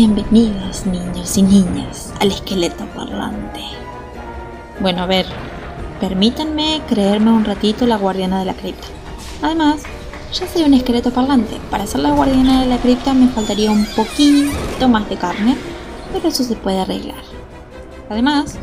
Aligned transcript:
Bienvenidos 0.00 0.86
niños 0.86 1.36
y 1.36 1.42
niñas 1.42 2.12
al 2.20 2.28
esqueleto 2.28 2.86
parlante. 2.94 3.62
Bueno, 4.78 5.02
a 5.02 5.06
ver, 5.06 5.26
permítanme 6.00 6.82
creerme 6.88 7.32
un 7.32 7.44
ratito 7.44 7.84
la 7.84 7.96
guardiana 7.96 8.38
de 8.38 8.44
la 8.44 8.54
cripta. 8.54 8.86
Además, 9.42 9.82
ya 10.32 10.46
soy 10.46 10.62
un 10.62 10.74
esqueleto 10.74 11.10
parlante. 11.10 11.56
Para 11.68 11.84
ser 11.84 12.02
la 12.02 12.12
guardiana 12.12 12.60
de 12.60 12.68
la 12.68 12.76
cripta 12.76 13.12
me 13.12 13.26
faltaría 13.26 13.72
un 13.72 13.84
poquito 13.86 14.88
más 14.88 15.08
de 15.08 15.16
carne, 15.16 15.56
pero 16.12 16.28
eso 16.28 16.44
se 16.44 16.54
puede 16.54 16.78
arreglar. 16.78 17.24
Además, 18.08 18.56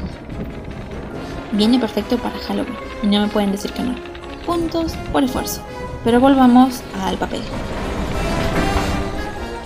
viene 1.51 1.79
perfecto 1.79 2.17
para 2.17 2.39
Halloween 2.47 2.77
y 3.03 3.07
no 3.07 3.19
me 3.19 3.27
pueden 3.27 3.51
decir 3.51 3.73
que 3.73 3.83
no. 3.83 3.95
Puntos 4.45 4.93
por 5.11 5.21
esfuerzo. 5.21 5.59
Pero 6.05 6.21
volvamos 6.21 6.79
al 7.03 7.17
papel. 7.17 7.41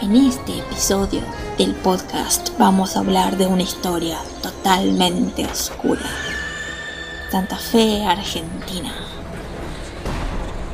En 0.09 0.16
este 0.16 0.58
episodio 0.58 1.22
del 1.59 1.76
podcast 1.76 2.50
vamos 2.58 2.95
a 2.95 3.02
hablar 3.02 3.38
de 3.38 3.45
una 3.45 3.62
historia 3.62 4.17
totalmente 4.41 5.45
oscura. 5.45 6.02
Santa 7.30 7.58
Fe, 7.58 8.03
Argentina. 8.03 8.92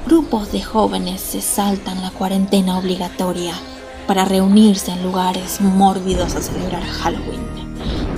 Grupos 0.08 0.54
de 0.54 0.62
jóvenes 0.62 1.20
se 1.20 1.42
saltan 1.42 2.02
la 2.02 2.12
cuarentena 2.12 2.80
obligatoria 2.80 3.52
para 4.08 4.24
reunirse 4.24 4.94
en 4.94 5.04
lugares 5.04 5.60
mórbidos 5.60 6.34
a 6.36 6.42
celebrar 6.42 6.84
Halloween. 6.86 7.46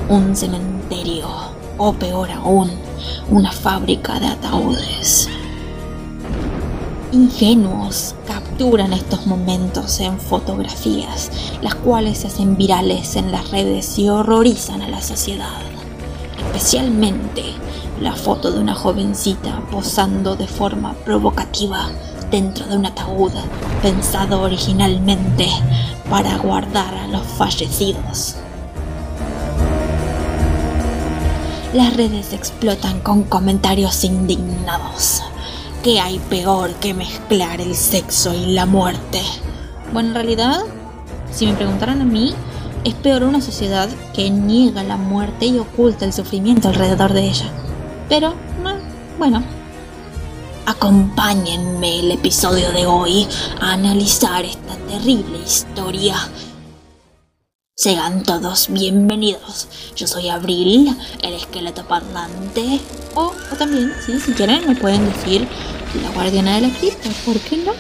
Un 0.10 0.36
cementerio, 0.36 1.30
o 1.80 1.94
peor 1.94 2.30
aún, 2.30 2.70
una 3.32 3.52
fábrica 3.52 4.20
de 4.20 4.28
ataúdes. 4.28 5.28
Ingenuos 7.12 8.14
capturan 8.58 8.92
estos 8.92 9.28
momentos 9.28 10.00
en 10.00 10.20
fotografías, 10.20 11.30
las 11.62 11.76
cuales 11.76 12.18
se 12.18 12.28
hacen 12.28 12.58
virales 12.58 13.16
en 13.16 13.32
las 13.32 13.52
redes 13.52 14.00
y 14.00 14.10
horrorizan 14.10 14.82
a 14.82 14.90
la 14.90 15.00
sociedad. 15.00 15.62
Especialmente 16.56 17.44
la 18.02 18.14
foto 18.14 18.52
de 18.52 18.60
una 18.60 18.74
jovencita 18.74 19.62
posando 19.72 20.36
de 20.36 20.48
forma 20.48 20.94
provocativa 21.06 21.90
dentro 22.32 22.66
de 22.66 22.78
un 22.78 22.88
ataúd 22.88 23.32
pensado 23.84 24.42
originalmente 24.42 25.48
para 26.10 26.36
guardar 26.40 26.96
a 26.96 27.08
los 27.10 27.28
fallecidos. 27.28 28.38
Las 31.74 31.96
redes 31.96 32.34
explotan 32.34 33.02
con 33.02 33.22
comentarios 33.22 34.04
indignados. 34.04 35.22
¿Qué 35.88 36.02
hay 36.02 36.20
peor 36.20 36.74
que 36.82 36.94
mezclar 36.94 37.62
el 37.62 37.74
sexo 37.74 38.34
y 38.34 38.48
la 38.48 38.66
muerte? 38.66 39.22
Bueno, 39.94 40.10
en 40.10 40.16
realidad, 40.16 40.60
si 41.32 41.46
me 41.46 41.54
preguntaran 41.54 42.02
a 42.02 42.04
mí, 42.04 42.34
es 42.84 42.94
peor 42.94 43.24
una 43.24 43.40
sociedad 43.40 43.88
que 44.14 44.30
niega 44.30 44.84
la 44.84 44.98
muerte 44.98 45.46
y 45.46 45.58
oculta 45.58 46.04
el 46.04 46.12
sufrimiento 46.12 46.68
alrededor 46.68 47.14
de 47.14 47.30
ella. 47.30 47.50
Pero, 48.10 48.34
bueno, 49.18 49.42
acompáñenme 50.66 52.02
el 52.02 52.12
episodio 52.12 52.74
de 52.74 52.86
hoy 52.86 53.26
a 53.62 53.72
analizar 53.72 54.44
esta 54.44 54.76
terrible 54.90 55.38
historia. 55.38 56.18
Sean 57.80 58.24
todos 58.24 58.70
bienvenidos. 58.72 59.68
Yo 59.96 60.08
soy 60.08 60.30
Abril, 60.30 60.98
el 61.22 61.34
esqueleto 61.36 61.88
parlante. 61.88 62.80
O, 63.14 63.32
también, 63.56 63.94
si 64.04 64.34
quieren, 64.34 64.68
me 64.68 64.76
pueden 64.76 65.06
decir 65.06 65.48
la 66.02 66.10
guardiana 66.10 66.56
de 66.56 66.62
la 66.62 66.74
cripta. 66.74 67.08
¿Por 67.24 67.40
qué 67.40 67.58
no? 67.58 67.74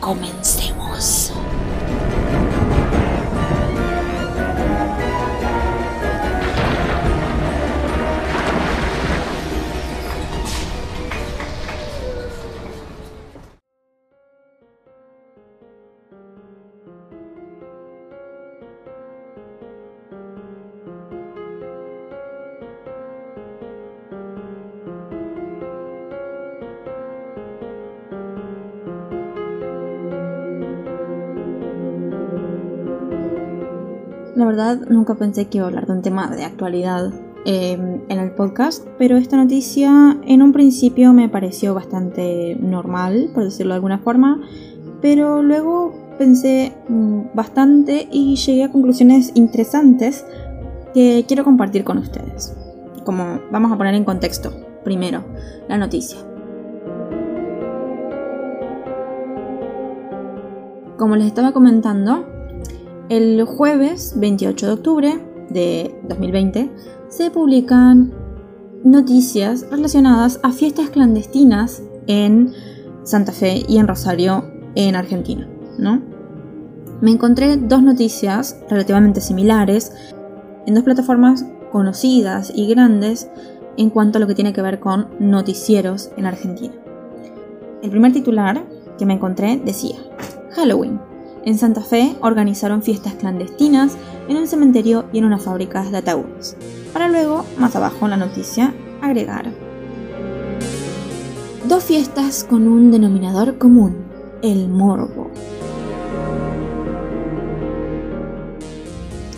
Comencemos. 0.00 1.32
La 34.36 34.44
verdad, 34.44 34.80
nunca 34.90 35.14
pensé 35.14 35.46
que 35.46 35.56
iba 35.56 35.66
a 35.66 35.70
hablar 35.70 35.86
de 35.86 35.94
un 35.94 36.02
tema 36.02 36.28
de 36.28 36.44
actualidad 36.44 37.10
em, 37.46 38.02
en 38.10 38.18
el 38.18 38.32
podcast, 38.32 38.86
pero 38.98 39.16
esta 39.16 39.38
noticia 39.38 40.18
en 40.26 40.42
un 40.42 40.52
principio 40.52 41.14
me 41.14 41.30
pareció 41.30 41.72
bastante 41.72 42.54
normal, 42.60 43.30
por 43.32 43.44
decirlo 43.44 43.72
de 43.72 43.76
alguna 43.76 43.98
forma, 43.98 44.42
pero 45.00 45.42
luego 45.42 45.94
pensé 46.18 46.74
mm, 46.86 47.20
bastante 47.32 48.08
y 48.12 48.36
llegué 48.36 48.64
a 48.64 48.70
conclusiones 48.70 49.32
interesantes 49.34 50.26
que 50.92 51.24
quiero 51.26 51.42
compartir 51.42 51.82
con 51.82 51.96
ustedes. 51.96 52.54
Como 53.06 53.40
vamos 53.50 53.72
a 53.72 53.78
poner 53.78 53.94
en 53.94 54.04
contexto, 54.04 54.52
primero, 54.84 55.24
la 55.66 55.78
noticia. 55.78 56.18
Como 60.98 61.16
les 61.16 61.26
estaba 61.26 61.52
comentando, 61.52 62.35
el 63.08 63.44
jueves 63.44 64.14
28 64.16 64.66
de 64.66 64.72
octubre 64.72 65.20
de 65.50 65.94
2020 66.08 66.70
se 67.08 67.30
publican 67.30 68.12
noticias 68.84 69.66
relacionadas 69.70 70.40
a 70.42 70.52
fiestas 70.52 70.90
clandestinas 70.90 71.82
en 72.06 72.52
Santa 73.04 73.32
Fe 73.32 73.64
y 73.68 73.78
en 73.78 73.86
Rosario, 73.86 74.44
en 74.74 74.96
Argentina, 74.96 75.48
¿no? 75.78 76.02
Me 77.00 77.10
encontré 77.10 77.56
dos 77.56 77.82
noticias 77.82 78.58
relativamente 78.68 79.20
similares 79.20 79.92
en 80.66 80.74
dos 80.74 80.84
plataformas 80.84 81.44
conocidas 81.70 82.52
y 82.54 82.66
grandes 82.68 83.30
en 83.76 83.90
cuanto 83.90 84.18
a 84.18 84.20
lo 84.20 84.26
que 84.26 84.34
tiene 84.34 84.52
que 84.52 84.62
ver 84.62 84.80
con 84.80 85.08
noticieros 85.20 86.10
en 86.16 86.26
Argentina. 86.26 86.74
El 87.82 87.90
primer 87.90 88.12
titular 88.12 88.64
que 88.98 89.06
me 89.06 89.14
encontré 89.14 89.60
decía, 89.62 89.96
Halloween, 90.52 90.98
en 91.46 91.56
Santa 91.56 91.80
Fe 91.80 92.14
organizaron 92.20 92.82
fiestas 92.82 93.14
clandestinas 93.14 93.96
en 94.28 94.36
un 94.36 94.46
cementerio 94.46 95.06
y 95.12 95.18
en 95.18 95.24
unas 95.24 95.44
fábricas 95.44 95.90
de 95.90 95.98
ataúdes, 95.98 96.56
para 96.92 97.08
luego, 97.08 97.46
más 97.56 97.74
abajo 97.74 98.04
en 98.04 98.10
la 98.10 98.16
noticia, 98.18 98.74
agregar 99.00 99.50
dos 101.68 101.82
fiestas 101.82 102.44
con 102.44 102.68
un 102.68 102.92
denominador 102.92 103.58
común, 103.58 103.96
el 104.40 104.68
morbo. 104.68 105.30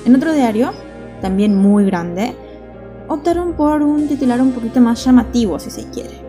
En 0.04 0.14
otro 0.14 0.34
diario, 0.34 0.72
también 1.22 1.56
muy 1.56 1.86
grande, 1.86 2.34
optaron 3.08 3.54
por 3.54 3.82
un 3.82 4.08
titular 4.08 4.42
un 4.42 4.52
poquito 4.52 4.80
más 4.80 5.02
llamativo 5.02 5.58
si 5.58 5.70
se 5.70 5.88
quiere. 5.88 6.20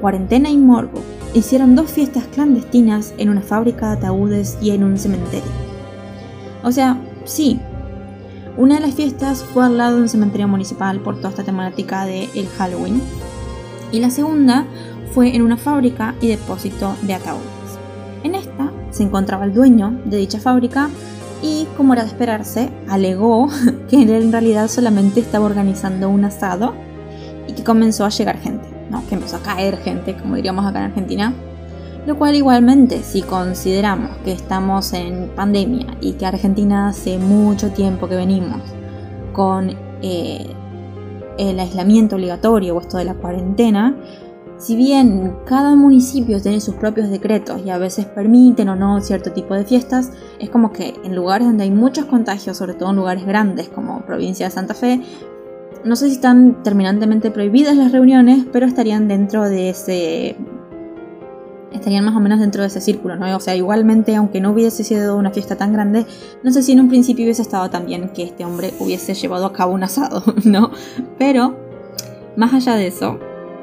Cuarentena 0.00 0.48
y 0.48 0.58
morbo, 0.58 1.00
hicieron 1.38 1.74
dos 1.74 1.90
fiestas 1.90 2.24
clandestinas 2.32 3.12
en 3.18 3.28
una 3.28 3.42
fábrica 3.42 3.88
de 3.90 3.98
ataúdes 3.98 4.56
y 4.60 4.70
en 4.70 4.84
un 4.84 4.98
cementerio. 4.98 5.50
O 6.62 6.72
sea, 6.72 6.98
sí, 7.24 7.60
una 8.56 8.76
de 8.76 8.80
las 8.80 8.94
fiestas 8.94 9.44
fue 9.44 9.66
al 9.66 9.76
lado 9.76 9.96
de 9.96 10.02
un 10.02 10.08
cementerio 10.08 10.48
municipal 10.48 11.00
por 11.00 11.16
toda 11.16 11.30
esta 11.30 11.44
temática 11.44 12.06
de 12.06 12.30
el 12.34 12.48
Halloween 12.48 13.02
y 13.92 14.00
la 14.00 14.10
segunda 14.10 14.64
fue 15.12 15.36
en 15.36 15.42
una 15.42 15.56
fábrica 15.56 16.14
y 16.20 16.28
depósito 16.28 16.96
de 17.02 17.14
ataúdes. 17.14 17.44
En 18.22 18.34
esta 18.34 18.72
se 18.90 19.02
encontraba 19.02 19.44
el 19.44 19.52
dueño 19.52 20.00
de 20.06 20.16
dicha 20.16 20.40
fábrica 20.40 20.88
y, 21.42 21.66
como 21.76 21.92
era 21.92 22.02
de 22.02 22.08
esperarse, 22.08 22.70
alegó 22.88 23.48
que 23.90 24.02
él 24.02 24.10
en 24.10 24.32
realidad 24.32 24.68
solamente 24.68 25.20
estaba 25.20 25.44
organizando 25.44 26.08
un 26.08 26.24
asado 26.24 26.74
y 27.46 27.52
que 27.52 27.62
comenzó 27.62 28.06
a 28.06 28.08
llegar 28.08 28.38
gente 28.38 28.75
que 29.08 29.14
empezó 29.14 29.36
a 29.36 29.42
caer 29.42 29.78
gente, 29.78 30.16
como 30.16 30.36
diríamos 30.36 30.64
acá 30.64 30.78
en 30.80 30.84
Argentina. 30.86 31.34
Lo 32.06 32.16
cual 32.16 32.36
igualmente, 32.36 33.02
si 33.02 33.22
consideramos 33.22 34.16
que 34.18 34.32
estamos 34.32 34.92
en 34.92 35.28
pandemia 35.34 35.96
y 36.00 36.12
que 36.12 36.26
Argentina 36.26 36.88
hace 36.88 37.18
mucho 37.18 37.70
tiempo 37.70 38.08
que 38.08 38.14
venimos 38.14 38.60
con 39.32 39.74
eh, 40.02 40.46
el 41.36 41.58
aislamiento 41.58 42.14
obligatorio 42.14 42.76
o 42.76 42.80
esto 42.80 42.98
de 42.98 43.06
la 43.06 43.14
cuarentena, 43.14 43.96
si 44.58 44.74
bien 44.74 45.36
cada 45.44 45.74
municipio 45.74 46.40
tiene 46.40 46.60
sus 46.60 46.76
propios 46.76 47.10
decretos 47.10 47.60
y 47.64 47.70
a 47.70 47.76
veces 47.76 48.06
permiten 48.06 48.68
o 48.70 48.76
no 48.76 49.00
cierto 49.02 49.32
tipo 49.32 49.54
de 49.54 49.64
fiestas, 49.64 50.12
es 50.38 50.48
como 50.48 50.72
que 50.72 50.94
en 51.04 51.14
lugares 51.14 51.46
donde 51.46 51.64
hay 51.64 51.70
muchos 51.70 52.06
contagios, 52.06 52.56
sobre 52.56 52.74
todo 52.74 52.90
en 52.90 52.96
lugares 52.96 53.26
grandes 53.26 53.68
como 53.68 54.00
provincia 54.06 54.46
de 54.46 54.52
Santa 54.52 54.74
Fe, 54.74 55.02
no 55.86 55.96
sé 55.96 56.06
si 56.08 56.14
están 56.14 56.62
terminantemente 56.62 57.30
prohibidas 57.30 57.76
las 57.76 57.92
reuniones, 57.92 58.44
pero 58.52 58.66
estarían 58.66 59.08
dentro 59.08 59.48
de 59.48 59.70
ese 59.70 60.36
estarían 61.72 62.04
más 62.04 62.16
o 62.16 62.20
menos 62.20 62.40
dentro 62.40 62.62
de 62.62 62.68
ese 62.68 62.80
círculo, 62.80 63.16
¿no? 63.16 63.36
O 63.36 63.40
sea, 63.40 63.54
igualmente, 63.54 64.16
aunque 64.16 64.40
no 64.40 64.50
hubiese 64.50 64.82
sido 64.82 65.16
una 65.16 65.30
fiesta 65.30 65.56
tan 65.56 65.72
grande, 65.72 66.06
no 66.42 66.50
sé 66.50 66.62
si 66.62 66.72
en 66.72 66.80
un 66.80 66.88
principio 66.88 67.24
hubiese 67.24 67.42
estado 67.42 67.68
tan 67.70 67.86
bien 67.86 68.08
que 68.10 68.22
este 68.24 68.44
hombre 68.44 68.72
hubiese 68.78 69.14
llevado 69.14 69.46
a 69.46 69.52
cabo 69.52 69.74
un 69.74 69.84
asado, 69.84 70.22
¿no? 70.44 70.70
Pero, 71.18 71.56
más 72.36 72.54
allá 72.54 72.76
de 72.76 72.86
eso, 72.86 73.18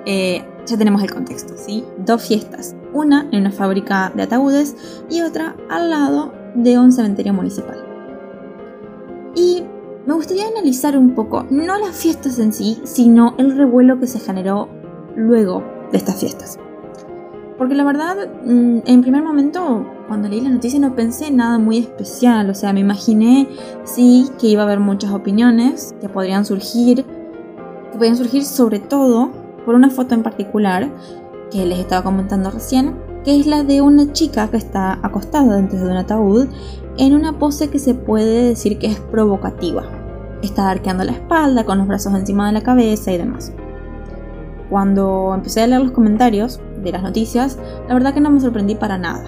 eh, 0.05 0.43
ya 0.65 0.77
tenemos 0.77 1.01
el 1.01 1.11
contexto, 1.11 1.55
¿sí? 1.57 1.83
Dos 1.97 2.25
fiestas, 2.25 2.75
una 2.93 3.27
en 3.31 3.41
una 3.41 3.51
fábrica 3.51 4.11
de 4.15 4.23
ataúdes 4.23 4.75
y 5.09 5.21
otra 5.21 5.55
al 5.69 5.89
lado 5.89 6.33
de 6.55 6.77
un 6.77 6.91
cementerio 6.91 7.33
municipal. 7.33 7.83
Y 9.35 9.63
me 10.05 10.13
gustaría 10.13 10.47
analizar 10.47 10.97
un 10.97 11.15
poco, 11.15 11.45
no 11.50 11.77
las 11.77 11.95
fiestas 11.95 12.38
en 12.39 12.51
sí, 12.51 12.81
sino 12.83 13.35
el 13.38 13.55
revuelo 13.55 14.00
que 14.00 14.07
se 14.07 14.19
generó 14.19 14.67
luego 15.15 15.63
de 15.91 15.97
estas 15.97 16.19
fiestas. 16.19 16.59
Porque 17.57 17.75
la 17.75 17.83
verdad, 17.83 18.17
mm, 18.44 18.79
en 18.85 19.01
primer 19.01 19.23
momento, 19.23 19.85
cuando 20.07 20.27
leí 20.27 20.41
la 20.41 20.50
noticia 20.50 20.79
no 20.79 20.95
pensé 20.95 21.31
nada 21.31 21.57
muy 21.59 21.77
especial, 21.77 22.50
o 22.50 22.53
sea, 22.53 22.73
me 22.73 22.81
imaginé 22.81 23.47
sí 23.85 24.27
que 24.39 24.47
iba 24.47 24.63
a 24.63 24.65
haber 24.65 24.79
muchas 24.79 25.11
opiniones 25.11 25.95
que 26.01 26.09
podrían 26.09 26.45
surgir, 26.45 27.06
que 27.06 27.97
podrían 27.97 28.17
surgir 28.17 28.44
sobre 28.44 28.79
todo 28.79 29.31
por 29.65 29.75
una 29.75 29.89
foto 29.89 30.15
en 30.15 30.23
particular 30.23 30.89
que 31.51 31.65
les 31.65 31.79
estaba 31.79 32.03
comentando 32.03 32.51
recién, 32.51 32.95
que 33.23 33.39
es 33.39 33.47
la 33.47 33.63
de 33.63 33.81
una 33.81 34.11
chica 34.11 34.49
que 34.49 34.57
está 34.57 34.99
acostada 35.01 35.56
dentro 35.56 35.79
de 35.79 35.85
un 35.85 35.97
ataúd 35.97 36.47
en 36.98 37.16
una 37.16 37.40
pose 37.40 37.69
que 37.69 37.80
se 37.80 37.94
puede 37.94 38.50
decir 38.50 38.78
que 38.78 38.88
es 38.88 39.00
provocativa. 39.00 39.84
Está 40.42 40.69
arqueando 40.69 41.04
la 41.04 41.13
espalda 41.13 41.63
con 41.63 41.78
los 41.78 41.88
brazos 41.88 42.13
encima 42.13 42.48
de 42.48 42.54
la 42.54 42.62
cabeza 42.62 43.12
y 43.12 43.18
demás. 43.18 43.54
Cuando 44.69 45.31
empecé 45.34 45.62
a 45.62 45.68
leer 45.68 45.81
los 45.81 45.92
comentarios 45.92 46.60
de 46.84 46.92
las 46.92 47.04
noticias, 47.04 47.57
la 47.88 47.94
verdad 47.94 48.13
que 48.13 48.22
no 48.22 48.30
me 48.30 48.40
sorprendí 48.40 48.75
para 48.75 48.98
nada. 48.98 49.24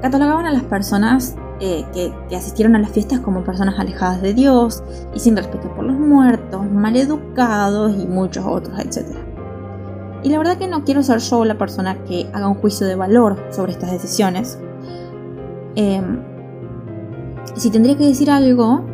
Catalogaban 0.00 0.46
a 0.46 0.52
las 0.52 0.64
personas 0.64 1.36
eh, 1.60 1.84
que, 1.92 2.12
que, 2.28 2.36
asistieron 2.36 2.74
a 2.74 2.78
las 2.78 2.90
fiestas 2.90 3.20
como 3.20 3.44
personas 3.44 3.78
alejadas 3.78 4.20
de 4.20 4.34
Dios 4.34 4.82
y 5.14 5.20
sin 5.20 5.36
respeto 5.36 5.72
por 5.74 5.84
los 5.84 5.96
muertos, 5.96 6.64
maleducados 6.70 7.92
y 7.96 8.06
muchos 8.06 8.44
otros, 8.44 8.78
etc. 8.80 9.16
Y 10.24 10.30
la 10.30 10.38
verdad 10.38 10.56
que 10.56 10.68
no 10.68 10.84
quiero 10.84 11.02
ser 11.02 11.18
yo 11.18 11.44
la 11.44 11.58
persona 11.58 12.02
que 12.04 12.28
haga 12.32 12.48
un 12.48 12.54
juicio 12.54 12.86
de 12.86 12.94
valor 12.94 13.36
sobre 13.50 13.72
estas 13.72 13.90
decisiones. 13.90 14.58
Em, 15.74 16.31
si 17.54 17.70
tendría 17.70 17.96
que 17.96 18.06
decir 18.06 18.30
algo, 18.30 18.84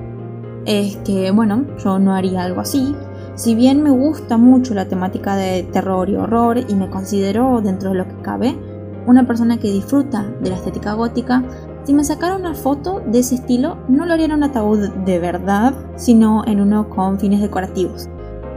es 0.66 0.96
que, 0.98 1.30
bueno, 1.30 1.64
yo 1.82 1.98
no 1.98 2.14
haría 2.14 2.44
algo 2.44 2.60
así. 2.60 2.94
Si 3.34 3.54
bien 3.54 3.82
me 3.82 3.90
gusta 3.90 4.36
mucho 4.36 4.74
la 4.74 4.88
temática 4.88 5.36
de 5.36 5.62
terror 5.62 6.10
y 6.10 6.16
horror 6.16 6.58
y 6.58 6.74
me 6.74 6.90
considero, 6.90 7.60
dentro 7.62 7.90
de 7.90 7.98
lo 7.98 8.08
que 8.08 8.20
cabe, 8.22 8.58
una 9.06 9.26
persona 9.26 9.58
que 9.58 9.70
disfruta 9.70 10.24
de 10.42 10.50
la 10.50 10.56
estética 10.56 10.92
gótica, 10.94 11.42
si 11.84 11.94
me 11.94 12.04
sacara 12.04 12.36
una 12.36 12.54
foto 12.54 13.00
de 13.06 13.20
ese 13.20 13.36
estilo, 13.36 13.78
no 13.88 14.04
lo 14.04 14.12
haría 14.12 14.26
en 14.26 14.32
un 14.32 14.42
ataúd 14.42 14.88
de 15.06 15.18
verdad, 15.18 15.72
sino 15.96 16.44
en 16.46 16.60
uno 16.60 16.90
con 16.90 17.18
fines 17.18 17.40
decorativos. 17.40 18.08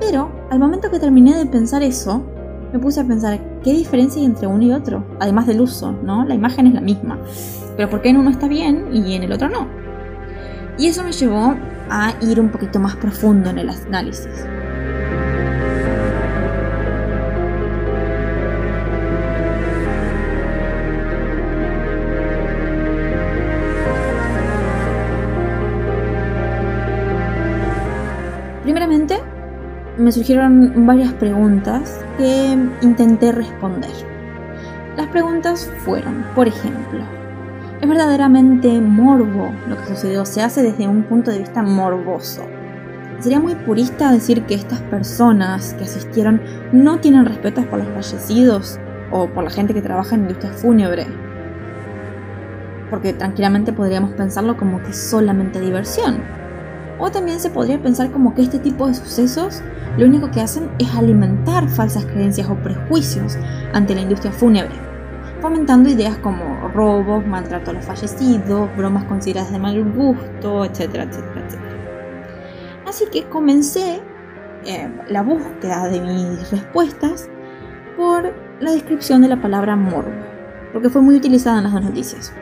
Pero 0.02 0.30
al 0.50 0.60
momento 0.60 0.90
que 0.90 1.00
terminé 1.00 1.38
de 1.38 1.46
pensar 1.46 1.84
eso, 1.84 2.24
me 2.74 2.80
puse 2.80 3.00
a 3.00 3.06
pensar, 3.06 3.40
¿qué 3.64 3.72
diferencia 3.72 4.20
hay 4.20 4.26
entre 4.26 4.48
uno 4.48 4.64
y 4.64 4.72
otro? 4.72 5.06
Además 5.20 5.48
del 5.48 5.62
uso, 5.62 5.92
¿no? 5.92 6.26
La 6.26 6.34
imagen 6.34 6.68
es 6.68 6.74
la 6.74 6.82
misma. 6.82 7.20
Pero 7.78 7.90
¿por 7.90 8.02
qué 8.02 8.10
en 8.10 8.18
uno 8.18 8.32
está 8.32 8.48
bien 8.48 8.88
y 8.92 9.14
en 9.14 9.24
el 9.24 9.32
otro 9.32 9.48
no? 9.48 9.68
Y 10.78 10.88
eso 10.88 11.04
me 11.04 11.12
llevó 11.12 11.56
a 11.90 12.14
ir 12.22 12.40
un 12.40 12.50
poquito 12.50 12.80
más 12.80 12.96
profundo 12.96 13.50
en 13.50 13.60
el 13.60 13.70
análisis. 13.70 14.48
Primeramente, 28.64 29.20
me 29.98 30.12
surgieron 30.12 30.86
varias 30.86 31.14
preguntas 31.14 32.00
que 32.18 32.58
intenté 32.82 33.32
responder. 33.32 33.92
Las 34.96 35.08
preguntas 35.08 35.70
fueron, 35.84 36.26
por 36.36 36.48
ejemplo, 36.48 37.04
¿es 37.82 37.90
verdaderamente 37.90 38.80
morbo 38.80 39.52
lo 39.68 39.76
que 39.78 39.88
sucedió? 39.88 40.24
¿Se 40.26 40.42
hace 40.42 40.62
desde 40.62 40.88
un 40.88 41.04
punto 41.04 41.32
de 41.32 41.40
vista 41.40 41.64
morboso? 41.64 42.44
¿Sería 43.20 43.40
muy 43.40 43.56
purista 43.56 44.12
decir 44.12 44.44
que 44.44 44.54
estas 44.54 44.80
personas 44.82 45.74
que 45.74 45.86
asistieron 45.86 46.42
no 46.72 47.00
tienen 47.00 47.26
respeto 47.26 47.64
por 47.66 47.80
los 47.80 47.88
fallecidos 47.90 48.80
o 49.12 49.28
por 49.28 49.44
la 49.44 49.50
gente 49.50 49.74
que 49.74 49.82
trabaja 49.82 50.16
en 50.16 50.22
industria 50.22 50.52
fúnebre? 50.52 51.08
Porque 52.92 53.14
tranquilamente 53.14 53.74
podríamos 53.74 54.12
pensarlo 54.12 54.58
como 54.58 54.82
que 54.84 54.92
es 54.92 54.98
solamente 54.98 55.60
diversión. 55.60 56.20
O 57.00 57.10
también 57.10 57.40
se 57.40 57.50
podría 57.50 57.82
pensar 57.82 58.12
como 58.12 58.36
que 58.36 58.44
este 58.44 58.60
tipo 58.60 58.88
de 58.88 58.94
sucesos 58.94 59.64
lo 59.98 60.06
único 60.06 60.30
que 60.30 60.42
hacen 60.42 60.70
es 60.78 60.94
alimentar 60.94 61.68
falsas 61.68 62.06
creencias 62.06 62.48
o 62.50 62.56
prejuicios 62.56 63.38
ante 63.74 63.96
la 63.96 64.02
industria 64.02 64.32
fúnebre, 64.32 64.76
fomentando 65.42 65.90
ideas 65.90 66.18
como 66.18 66.61
robos, 66.74 67.26
maltrato 67.26 67.72
a 67.72 67.74
los 67.74 67.86
fallecidos, 67.86 68.70
bromas 68.78 69.04
consideradas 69.06 69.52
de 69.52 69.60
mal 69.60 69.84
gusto, 69.94 70.66
etcétera, 70.66 71.04
etcétera, 71.04 71.46
etcétera. 71.46 71.72
Así 72.88 73.06
que 73.12 73.24
comencé 73.30 74.02
eh, 74.66 74.90
la 75.08 75.24
búsqueda 75.24 75.88
de 75.88 76.02
mis 76.02 76.52
respuestas 76.52 77.30
por 77.98 78.34
la 78.60 78.72
descripción 78.72 79.22
de 79.22 79.28
la 79.28 79.42
palabra 79.42 79.76
morbo, 79.76 80.12
porque 80.74 80.90
fue 80.90 81.02
muy 81.02 81.16
utilizada 81.16 81.58
en 81.58 81.64
las 81.64 81.74
dos 81.74 81.84
noticias. 81.84 82.34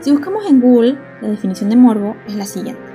Si 0.00 0.10
buscamos 0.10 0.46
en 0.46 0.60
Google, 0.60 0.98
la 1.20 1.28
definición 1.28 1.70
de 1.70 1.76
morbo 1.76 2.16
es 2.26 2.34
la 2.34 2.46
siguiente. 2.46 2.89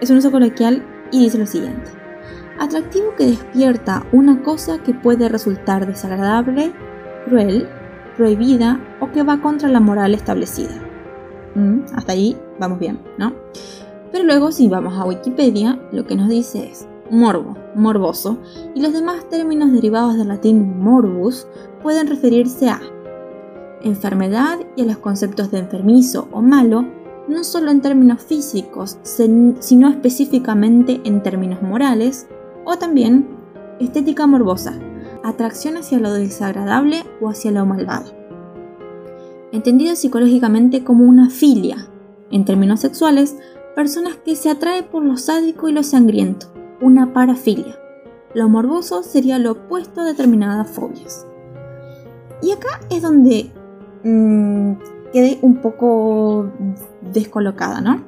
Es 0.00 0.10
un 0.10 0.16
uso 0.16 0.30
coloquial 0.30 0.82
y 1.12 1.24
dice 1.24 1.38
lo 1.38 1.46
siguiente. 1.46 1.90
Atractivo 2.58 3.14
que 3.16 3.26
despierta 3.26 4.06
una 4.12 4.42
cosa 4.42 4.82
que 4.82 4.94
puede 4.94 5.28
resultar 5.28 5.86
desagradable, 5.86 6.72
cruel, 7.26 7.68
prohibida 8.16 8.80
o 9.00 9.10
que 9.12 9.22
va 9.22 9.40
contra 9.40 9.68
la 9.68 9.80
moral 9.80 10.14
establecida. 10.14 10.74
Mm, 11.54 11.80
hasta 11.94 12.12
ahí 12.12 12.36
vamos 12.58 12.78
bien, 12.78 12.98
¿no? 13.18 13.34
Pero 14.12 14.24
luego 14.24 14.52
si 14.52 14.68
vamos 14.68 14.94
a 14.98 15.04
Wikipedia, 15.04 15.78
lo 15.92 16.06
que 16.06 16.16
nos 16.16 16.28
dice 16.28 16.70
es 16.70 16.86
morbo, 17.10 17.56
morboso, 17.74 18.38
y 18.74 18.80
los 18.80 18.92
demás 18.92 19.28
términos 19.28 19.72
derivados 19.72 20.16
del 20.16 20.28
latín 20.28 20.80
morbus 20.80 21.46
pueden 21.82 22.06
referirse 22.06 22.68
a 22.68 22.80
enfermedad 23.82 24.58
y 24.76 24.82
a 24.82 24.86
los 24.86 24.98
conceptos 24.98 25.50
de 25.50 25.58
enfermizo 25.58 26.28
o 26.32 26.42
malo, 26.42 26.86
no 27.30 27.44
solo 27.44 27.70
en 27.70 27.80
términos 27.80 28.22
físicos, 28.22 28.98
sino 29.02 29.88
específicamente 29.88 31.00
en 31.04 31.22
términos 31.22 31.62
morales, 31.62 32.26
o 32.64 32.76
también 32.76 33.28
estética 33.78 34.26
morbosa, 34.26 34.74
atracción 35.24 35.76
hacia 35.76 35.98
lo 35.98 36.12
desagradable 36.12 37.04
o 37.20 37.28
hacia 37.30 37.50
lo 37.50 37.64
malvado. 37.64 38.12
Entendido 39.52 39.96
psicológicamente 39.96 40.84
como 40.84 41.04
una 41.04 41.30
filia, 41.30 41.88
en 42.30 42.44
términos 42.44 42.80
sexuales, 42.80 43.36
personas 43.74 44.16
que 44.16 44.36
se 44.36 44.50
atraen 44.50 44.84
por 44.84 45.04
lo 45.04 45.16
sádico 45.16 45.68
y 45.68 45.72
lo 45.72 45.82
sangriento, 45.82 46.52
una 46.80 47.12
parafilia. 47.12 47.76
Lo 48.34 48.48
morboso 48.48 49.02
sería 49.02 49.38
lo 49.38 49.52
opuesto 49.52 50.02
a 50.02 50.04
determinadas 50.04 50.70
fobias. 50.70 51.26
Y 52.42 52.52
acá 52.52 52.80
es 52.90 53.02
donde 53.02 53.50
mmm, 54.04 54.74
quedé 55.12 55.38
un 55.42 55.56
poco 55.56 56.50
descolocada, 57.12 57.80
¿no? 57.80 58.02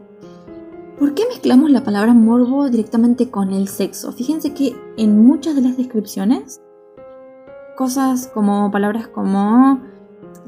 ¿Por 0.99 1.14
qué 1.14 1.25
mezclamos 1.28 1.71
la 1.71 1.82
palabra 1.82 2.14
morbo 2.14 2.68
directamente 2.71 3.30
con 3.30 3.52
el 3.52 3.68
sexo? 3.68 4.12
Fíjense 4.12 4.54
que 4.54 4.76
en 4.97 5.25
muchas 5.25 5.56
de 5.56 5.62
las 5.62 5.76
descripciones, 5.76 6.61
cosas 7.76 8.30
como 8.32 8.71
palabras 8.71 9.09
como 9.09 9.80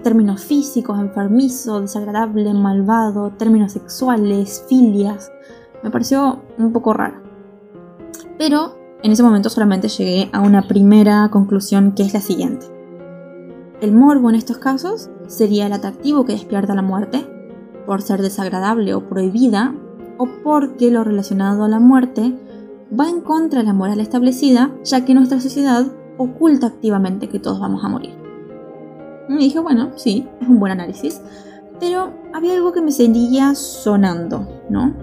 términos 0.03 0.45
físicos, 0.45 1.01
enfermizo, 1.01 1.81
desagradable, 1.81 2.53
malvado, 2.55 3.31
términos 3.31 3.73
sexuales, 3.73 4.65
filias, 4.69 5.33
me 5.83 5.91
pareció 5.91 6.43
un 6.57 6.73
poco 6.73 6.93
raro. 6.93 7.17
Pero 8.39 8.77
en 9.03 9.11
ese 9.13 9.23
momento 9.23 9.51
solamente 9.51 9.89
llegué 9.89 10.31
a 10.33 10.41
una 10.41 10.63
primera 10.63 11.29
conclusión 11.31 11.93
que 11.93 12.05
es 12.05 12.15
la 12.15 12.21
siguiente. 12.21 12.67
El 13.81 13.93
morbo 13.93 14.31
en 14.31 14.37
estos 14.37 14.59
casos 14.59 15.11
sería 15.27 15.67
el 15.67 15.73
atractivo 15.73 16.25
que 16.25 16.33
despierta 16.33 16.75
la 16.75 16.83
muerte, 16.83 17.27
por 17.87 18.03
ser 18.03 18.23
desagradable 18.23 18.95
o 18.95 19.09
prohibida, 19.09 19.75
o 20.19 20.29
porque 20.43 20.91
lo 20.91 21.05
relacionado 21.05 21.65
a 21.65 21.69
la 21.69 21.81
muerte 21.81 22.35
va 22.99 23.09
en 23.09 23.21
contra 23.21 23.61
de 23.61 23.67
la 23.67 23.73
moral 23.73 24.01
establecida, 24.01 24.71
ya 24.85 25.05
que 25.05 25.15
nuestra 25.15 25.41
sociedad 25.41 25.87
oculta 26.17 26.69
activamente 26.69 27.29
que 27.29 27.41
todos 27.41 27.61
vamos 27.61 27.85
a 27.85 27.89
morir. 27.89 28.15
Y 29.29 29.37
dije, 29.37 29.59
bueno, 29.59 29.91
sí, 29.97 30.29
es 30.41 30.49
un 30.49 30.61
buen 30.61 30.73
análisis, 30.73 31.21
Pero 31.81 32.13
había 32.33 32.55
algo 32.55 32.73
que 32.73 32.81
me 32.81 32.93
seguía 32.93 33.55
sonando, 33.57 34.47
¿no? 34.71 34.95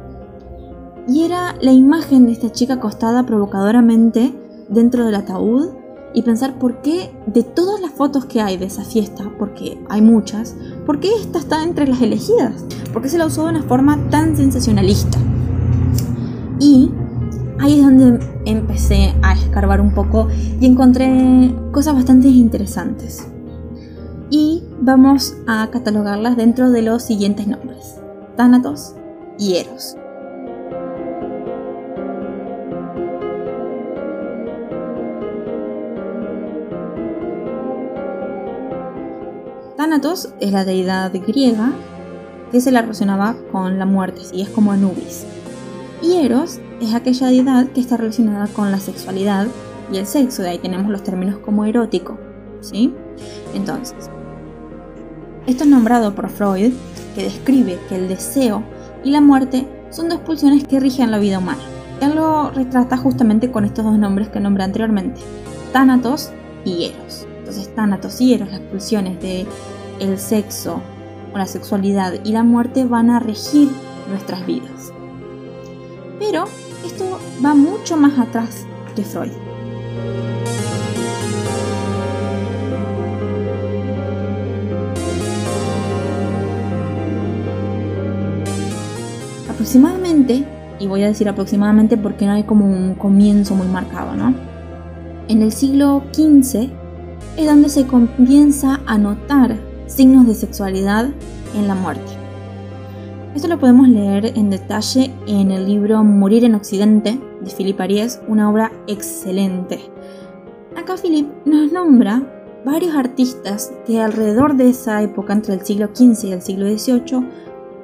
Y 1.08 1.24
era 1.24 1.56
la 1.60 1.74
imagen 1.74 2.25
de 2.25 2.32
esta 2.32 2.51
chica 2.51 2.75
acostada 2.75 3.25
provocadoramente 3.25 4.34
dentro 4.70 5.06
del 5.06 5.16
ataúd 5.16 5.81
y 6.13 6.22
pensar 6.22 6.60
por 6.60 6.82
qué 6.82 7.12
de 7.25 7.44
todas 7.44 7.80
las 7.82 7.91
fotos 7.91 8.25
que 8.25 8.41
hay 8.41 8.58
de 8.58 8.65
esa 8.65 8.84
fiesta, 8.84 9.32
porque 9.38 9.80
hay 9.89 10.01
muchas, 10.01 10.56
¿por 10.86 11.00
qué 11.00 11.10
esta 11.20 11.39
está 11.39 11.63
entre 11.63 11.88
las 11.88 12.01
elegidas? 12.01 12.65
¿Por 12.91 13.01
qué 13.01 13.10
se 13.10 13.18
la 13.18 13.25
usó 13.25 13.44
de 13.44 13.51
una 13.51 13.63
forma 13.63 13.98
tan 14.10 14.36
sensacionalista? 14.36 15.18
Y 16.60 16.91
ahí 17.60 17.80
es 17.80 17.86
donde 17.86 18.20
empecé 18.46 19.13
a 19.22 19.34
escarbar 19.34 19.82
un 19.82 19.94
poco 19.94 20.27
y 20.60 20.65
encontré 20.65 21.53
cosas 21.72 21.96
bastante 21.96 22.27
interesantes. 22.27 23.27
Y 24.30 24.63
vamos 24.80 25.36
a 25.48 25.70
catalogarlas 25.72 26.38
dentro 26.38 26.72
de 26.72 26.82
los 26.82 27.03
siguientes 27.03 27.48
nombres. 27.48 27.96
Thanatos 28.38 28.96
y 29.38 29.56
Eros. 29.56 29.98
Es 40.39 40.51
la 40.51 40.65
deidad 40.65 41.12
griega 41.13 41.74
que 42.51 42.60
se 42.60 42.72
la 42.72 42.81
relacionaba 42.81 43.36
con 43.51 43.77
la 43.77 43.86
muerte, 43.86 44.22
y 44.34 44.41
es 44.41 44.50
como 44.50 44.72
Anubis. 44.72 45.25
Y 46.01 46.15
Eros 46.25 46.60
es 46.81 46.96
aquella 46.96 47.27
deidad 47.27 47.67
que 47.67 47.81
está 47.81 47.98
relacionada 47.98 48.48
con 48.48 48.72
la 48.72 48.79
sexualidad 48.79 49.46
y 49.91 49.98
el 49.98 50.08
sexo, 50.08 50.41
de 50.41 50.50
ahí 50.50 50.58
tenemos 50.58 50.89
los 50.89 51.03
términos 51.03 51.38
como 51.38 51.65
erótico, 51.65 52.17
¿sí? 52.62 52.96
Entonces, 53.53 54.10
esto 55.46 55.63
es 55.65 55.70
nombrado 55.70 56.15
por 56.15 56.29
Freud, 56.29 56.74
que 57.13 57.24
describe 57.24 57.77
que 57.88 57.96
el 57.98 58.08
deseo 58.08 58.63
y 59.03 59.12
la 59.12 59.22
muerte 59.22 59.67
son 59.91 60.10
dos 60.10 60.22
pulsiones 60.22 60.67
que 60.67 60.79
rigen 60.79 61.12
la 61.12 61.20
vida 61.20 61.38
humana. 61.38 61.62
Él 62.01 62.15
lo 62.15 62.50
retrata 62.50 62.98
justamente 62.98 63.51
con 63.51 63.65
estos 63.65 63.86
dos 63.86 64.00
nombres 64.00 64.29
que 64.29 64.39
nombré 64.39 64.63
anteriormente, 64.63 65.22
Thanatos 65.72 66.31
y 66.65 66.86
Eros. 66.86 67.27
Entonces, 67.38 67.75
Thanatos 67.75 68.20
y 68.20 68.34
Eros, 68.34 68.50
las 68.50 68.62
pulsiones 68.62 69.22
de 69.22 69.46
el 70.01 70.17
sexo 70.17 70.81
o 71.34 71.38
la 71.38 71.46
sexualidad 71.46 72.13
y 72.25 72.31
la 72.34 72.43
muerte 72.43 72.86
van 72.86 73.10
a 73.10 73.20
regir 73.20 73.70
nuestras 74.10 74.46
vidas. 74.46 74.91
Pero 76.20 76.46
esto 76.86 77.20
va 77.43 77.53
mucho 77.53 77.96
más 77.96 78.17
atrás 78.20 78.65
que 78.96 79.03
Freud. 79.03 79.31
Aproximadamente, 89.50 90.43
y 90.79 90.88
voy 90.88 91.03
a 91.03 91.08
decir 91.08 91.29
aproximadamente 91.29 91.96
porque 91.96 92.25
no 92.25 92.34
hay 92.34 92.43
como 92.43 92.65
un 92.65 92.96
comienzo 92.96 93.53
muy 93.53 93.67
marcado, 93.67 94.15
¿no? 94.15 94.34
En 95.27 95.43
el 95.43 95.51
siglo 95.51 96.01
XV 96.12 96.72
es 97.38 97.46
donde 97.46 97.70
se 97.70 97.86
comienza 97.86 98.81
a 98.88 98.98
notar 98.98 99.71
signos 99.92 100.26
de 100.26 100.36
sexualidad 100.36 101.10
en 101.56 101.68
la 101.68 101.76
muerte. 101.76 102.12
Esto 103.36 103.48
lo 103.48 103.60
podemos 103.60 103.88
leer 103.88 104.38
en 104.38 104.50
detalle 104.50 105.12
en 105.28 105.52
el 105.52 105.66
libro 105.66 106.04
Morir 106.04 106.46
en 106.46 106.56
Occidente 106.56 107.20
de 107.42 107.52
Philippe 107.52 107.84
Ariès, 107.84 108.22
una 108.28 108.50
obra 108.50 108.72
excelente. 108.88 109.80
Acá 110.76 110.96
Philippe 110.98 111.32
nos 111.46 111.72
nombra 111.72 112.24
varios 112.66 112.96
artistas 112.96 113.72
que 113.86 114.02
alrededor 114.02 114.56
de 114.56 114.70
esa 114.70 115.02
época, 115.02 115.34
entre 115.34 115.56
el 115.56 115.66
siglo 115.66 115.90
XV 115.94 116.26
y 116.28 116.32
el 116.32 116.42
siglo 116.42 116.66
XVIII, 116.68 117.28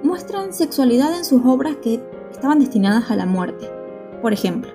muestran 0.04 0.54
sexualidad 0.54 1.16
en 1.18 1.26
sus 1.26 1.46
obras 1.46 1.76
que 1.78 2.02
estaban 2.32 2.60
destinadas 2.60 3.12
a 3.12 3.16
la 3.16 3.26
muerte. 3.26 3.70
Por 4.22 4.34
ejemplo, 4.34 4.72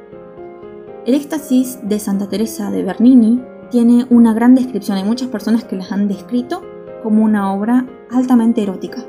el 1.07 1.15
éxtasis 1.15 1.79
de 1.83 1.99
Santa 1.99 2.29
Teresa 2.29 2.71
de 2.71 2.83
Bernini 2.83 3.43
tiene 3.71 4.07
una 4.11 4.35
gran 4.35 4.55
descripción. 4.55 4.99
Hay 4.99 5.05
muchas 5.05 5.29
personas 5.29 5.65
que 5.65 5.77
las 5.77 5.93
han 5.93 6.09
descrito 6.09 6.63
como 7.03 7.25
una 7.25 7.53
obra 7.53 7.87
altamente 8.11 8.63
erótica. 8.63 9.05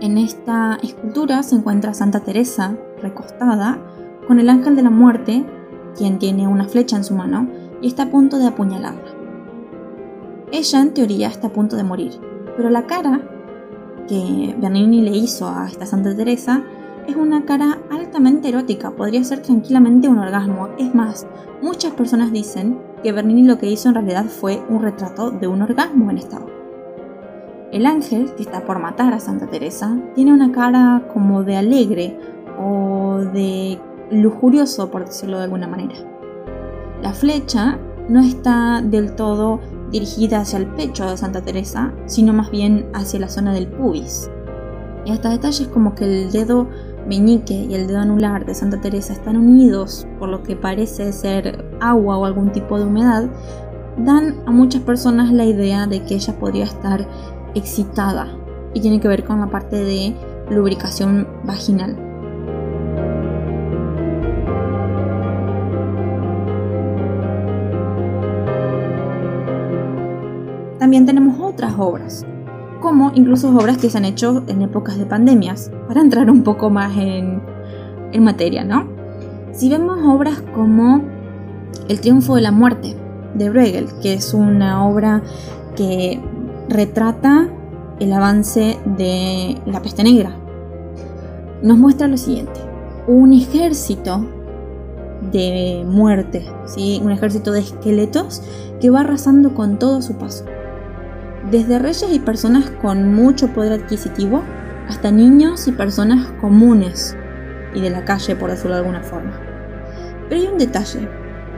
En 0.00 0.18
esta 0.18 0.78
escultura 0.82 1.42
se 1.42 1.56
encuentra 1.56 1.94
Santa 1.94 2.20
Teresa 2.20 2.76
recostada 3.00 3.78
con 4.26 4.40
el 4.40 4.48
ángel 4.48 4.76
de 4.76 4.82
la 4.82 4.90
muerte, 4.90 5.44
quien 5.96 6.18
tiene 6.18 6.48
una 6.48 6.64
flecha 6.64 6.96
en 6.96 7.04
su 7.04 7.14
mano 7.14 7.48
y 7.80 7.88
está 7.88 8.04
a 8.04 8.10
punto 8.10 8.38
de 8.38 8.46
apuñalarla. 8.46 9.12
Ella 10.50 10.80
en 10.80 10.94
teoría 10.94 11.28
está 11.28 11.48
a 11.48 11.52
punto 11.52 11.76
de 11.76 11.84
morir, 11.84 12.12
pero 12.56 12.68
la 12.70 12.86
cara 12.86 13.20
que 14.08 14.56
Bernini 14.60 15.02
le 15.02 15.16
hizo 15.16 15.48
a 15.48 15.66
esta 15.66 15.86
Santa 15.86 16.14
Teresa 16.14 16.62
es 17.06 17.16
una 17.16 17.44
cara 17.44 17.78
altamente 17.90 18.48
erótica, 18.48 18.90
podría 18.90 19.24
ser 19.24 19.42
tranquilamente 19.42 20.08
un 20.08 20.18
orgasmo. 20.18 20.68
Es 20.78 20.94
más, 20.94 21.26
muchas 21.60 21.92
personas 21.92 22.32
dicen 22.32 22.78
que 23.02 23.12
Bernini 23.12 23.42
lo 23.42 23.58
que 23.58 23.70
hizo 23.70 23.88
en 23.88 23.94
realidad 23.94 24.26
fue 24.26 24.62
un 24.68 24.82
retrato 24.82 25.30
de 25.30 25.46
un 25.46 25.62
orgasmo 25.62 26.10
en 26.10 26.18
esta 26.18 26.38
obra. 26.38 26.52
El 27.72 27.86
ángel, 27.86 28.34
que 28.34 28.42
está 28.42 28.64
por 28.64 28.78
matar 28.78 29.14
a 29.14 29.20
Santa 29.20 29.46
Teresa, 29.46 29.96
tiene 30.14 30.32
una 30.32 30.52
cara 30.52 31.08
como 31.12 31.42
de 31.42 31.56
alegre 31.56 32.18
o 32.58 33.20
de 33.32 33.78
lujurioso, 34.10 34.90
por 34.90 35.06
decirlo 35.06 35.38
de 35.38 35.44
alguna 35.44 35.66
manera. 35.66 35.94
La 37.00 37.12
flecha 37.12 37.78
no 38.08 38.20
está 38.20 38.82
del 38.82 39.14
todo 39.14 39.60
dirigida 39.90 40.40
hacia 40.40 40.58
el 40.58 40.66
pecho 40.66 41.08
de 41.08 41.16
Santa 41.16 41.40
Teresa, 41.42 41.92
sino 42.06 42.32
más 42.32 42.50
bien 42.50 42.86
hacia 42.92 43.20
la 43.20 43.28
zona 43.28 43.52
del 43.54 43.68
pubis. 43.68 44.30
Y 45.04 45.10
hasta 45.10 45.30
detalles 45.30 45.66
como 45.68 45.94
que 45.94 46.04
el 46.04 46.30
dedo 46.30 46.68
meñique 47.06 47.54
y 47.54 47.74
el 47.74 47.86
dedo 47.86 48.00
anular 48.00 48.44
de 48.46 48.54
Santa 48.54 48.80
Teresa 48.80 49.12
están 49.12 49.36
unidos 49.36 50.06
por 50.18 50.28
lo 50.28 50.42
que 50.42 50.56
parece 50.56 51.12
ser 51.12 51.64
agua 51.80 52.18
o 52.18 52.24
algún 52.24 52.52
tipo 52.52 52.78
de 52.78 52.86
humedad, 52.86 53.28
dan 53.98 54.36
a 54.46 54.50
muchas 54.50 54.82
personas 54.82 55.32
la 55.32 55.44
idea 55.44 55.86
de 55.86 56.02
que 56.02 56.14
ella 56.14 56.38
podría 56.38 56.64
estar 56.64 57.06
excitada 57.54 58.28
y 58.74 58.80
tiene 58.80 59.00
que 59.00 59.08
ver 59.08 59.24
con 59.24 59.40
la 59.40 59.48
parte 59.48 59.76
de 59.76 60.14
lubricación 60.50 61.28
vaginal. 61.44 61.96
También 70.78 71.06
tenemos 71.06 71.38
otras 71.40 71.74
obras, 71.78 72.26
como 72.82 73.12
incluso 73.14 73.48
obras 73.56 73.78
que 73.78 73.88
se 73.88 73.96
han 73.96 74.04
hecho 74.04 74.42
en 74.48 74.60
épocas 74.60 74.98
de 74.98 75.06
pandemias, 75.06 75.70
para 75.88 76.02
entrar 76.02 76.30
un 76.30 76.42
poco 76.42 76.68
más 76.68 76.96
en, 76.98 77.40
en 78.12 78.24
materia, 78.24 78.64
¿no? 78.64 78.86
Si 79.52 79.70
vemos 79.70 79.98
obras 80.06 80.42
como 80.54 81.02
El 81.88 82.00
triunfo 82.00 82.34
de 82.34 82.42
la 82.42 82.52
muerte 82.52 82.96
de 83.34 83.48
Bruegel, 83.48 83.86
que 84.02 84.14
es 84.14 84.34
una 84.34 84.86
obra 84.86 85.22
que 85.76 86.20
retrata 86.68 87.48
el 88.00 88.12
avance 88.12 88.78
de 88.84 89.58
la 89.66 89.80
peste 89.80 90.02
negra. 90.02 90.36
Nos 91.62 91.78
muestra 91.78 92.08
lo 92.08 92.16
siguiente, 92.16 92.60
un 93.06 93.32
ejército 93.32 94.26
de 95.30 95.84
muerte, 95.86 96.44
¿sí? 96.66 97.00
un 97.02 97.12
ejército 97.12 97.52
de 97.52 97.60
esqueletos 97.60 98.42
que 98.80 98.90
va 98.90 99.00
arrasando 99.00 99.54
con 99.54 99.78
todo 99.78 100.02
su 100.02 100.14
paso. 100.14 100.44
Desde 101.50 101.78
reyes 101.78 102.06
y 102.10 102.18
personas 102.18 102.70
con 102.70 103.14
mucho 103.14 103.48
poder 103.48 103.72
adquisitivo 103.72 104.42
hasta 104.88 105.10
niños 105.10 105.66
y 105.68 105.72
personas 105.72 106.28
comunes 106.40 107.16
y 107.74 107.80
de 107.80 107.90
la 107.90 108.04
calle, 108.04 108.36
por 108.36 108.50
decirlo 108.50 108.74
de 108.74 108.80
alguna 108.80 109.02
forma. 109.02 109.32
Pero 110.28 110.40
hay 110.40 110.48
un 110.48 110.58
detalle. 110.58 111.08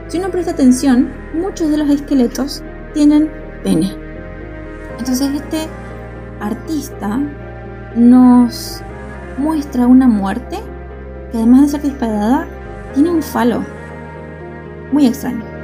Si 0.07 0.17
uno 0.17 0.29
presta 0.29 0.51
atención, 0.51 1.09
muchos 1.33 1.69
de 1.69 1.77
los 1.77 1.89
esqueletos 1.89 2.63
tienen 2.93 3.29
pene. 3.63 3.95
Entonces 4.97 5.29
este 5.33 5.67
artista 6.39 7.19
nos 7.95 8.81
muestra 9.37 9.87
una 9.87 10.07
muerte 10.07 10.59
que 11.31 11.37
además 11.37 11.63
de 11.63 11.67
ser 11.67 11.81
disparada, 11.81 12.47
tiene 12.93 13.09
un 13.09 13.21
falo. 13.21 13.63
Muy 14.91 15.07
extraño. 15.07 15.54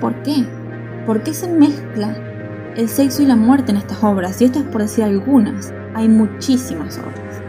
Por 0.00 0.14
qué. 0.22 0.46
¿Por 1.06 1.22
qué 1.22 1.34
se 1.34 1.48
mezcla 1.48 2.14
el 2.76 2.88
sexo 2.88 3.22
y 3.22 3.26
la 3.26 3.36
muerte 3.36 3.72
en 3.72 3.78
estas 3.78 4.02
obras? 4.04 4.40
Y 4.40 4.44
esto 4.44 4.58
es 4.60 4.64
por 4.66 4.82
decir 4.82 5.04
algunas. 5.04 5.72
Hay 5.94 6.08
muchísimas 6.08 6.98
obras. 6.98 7.42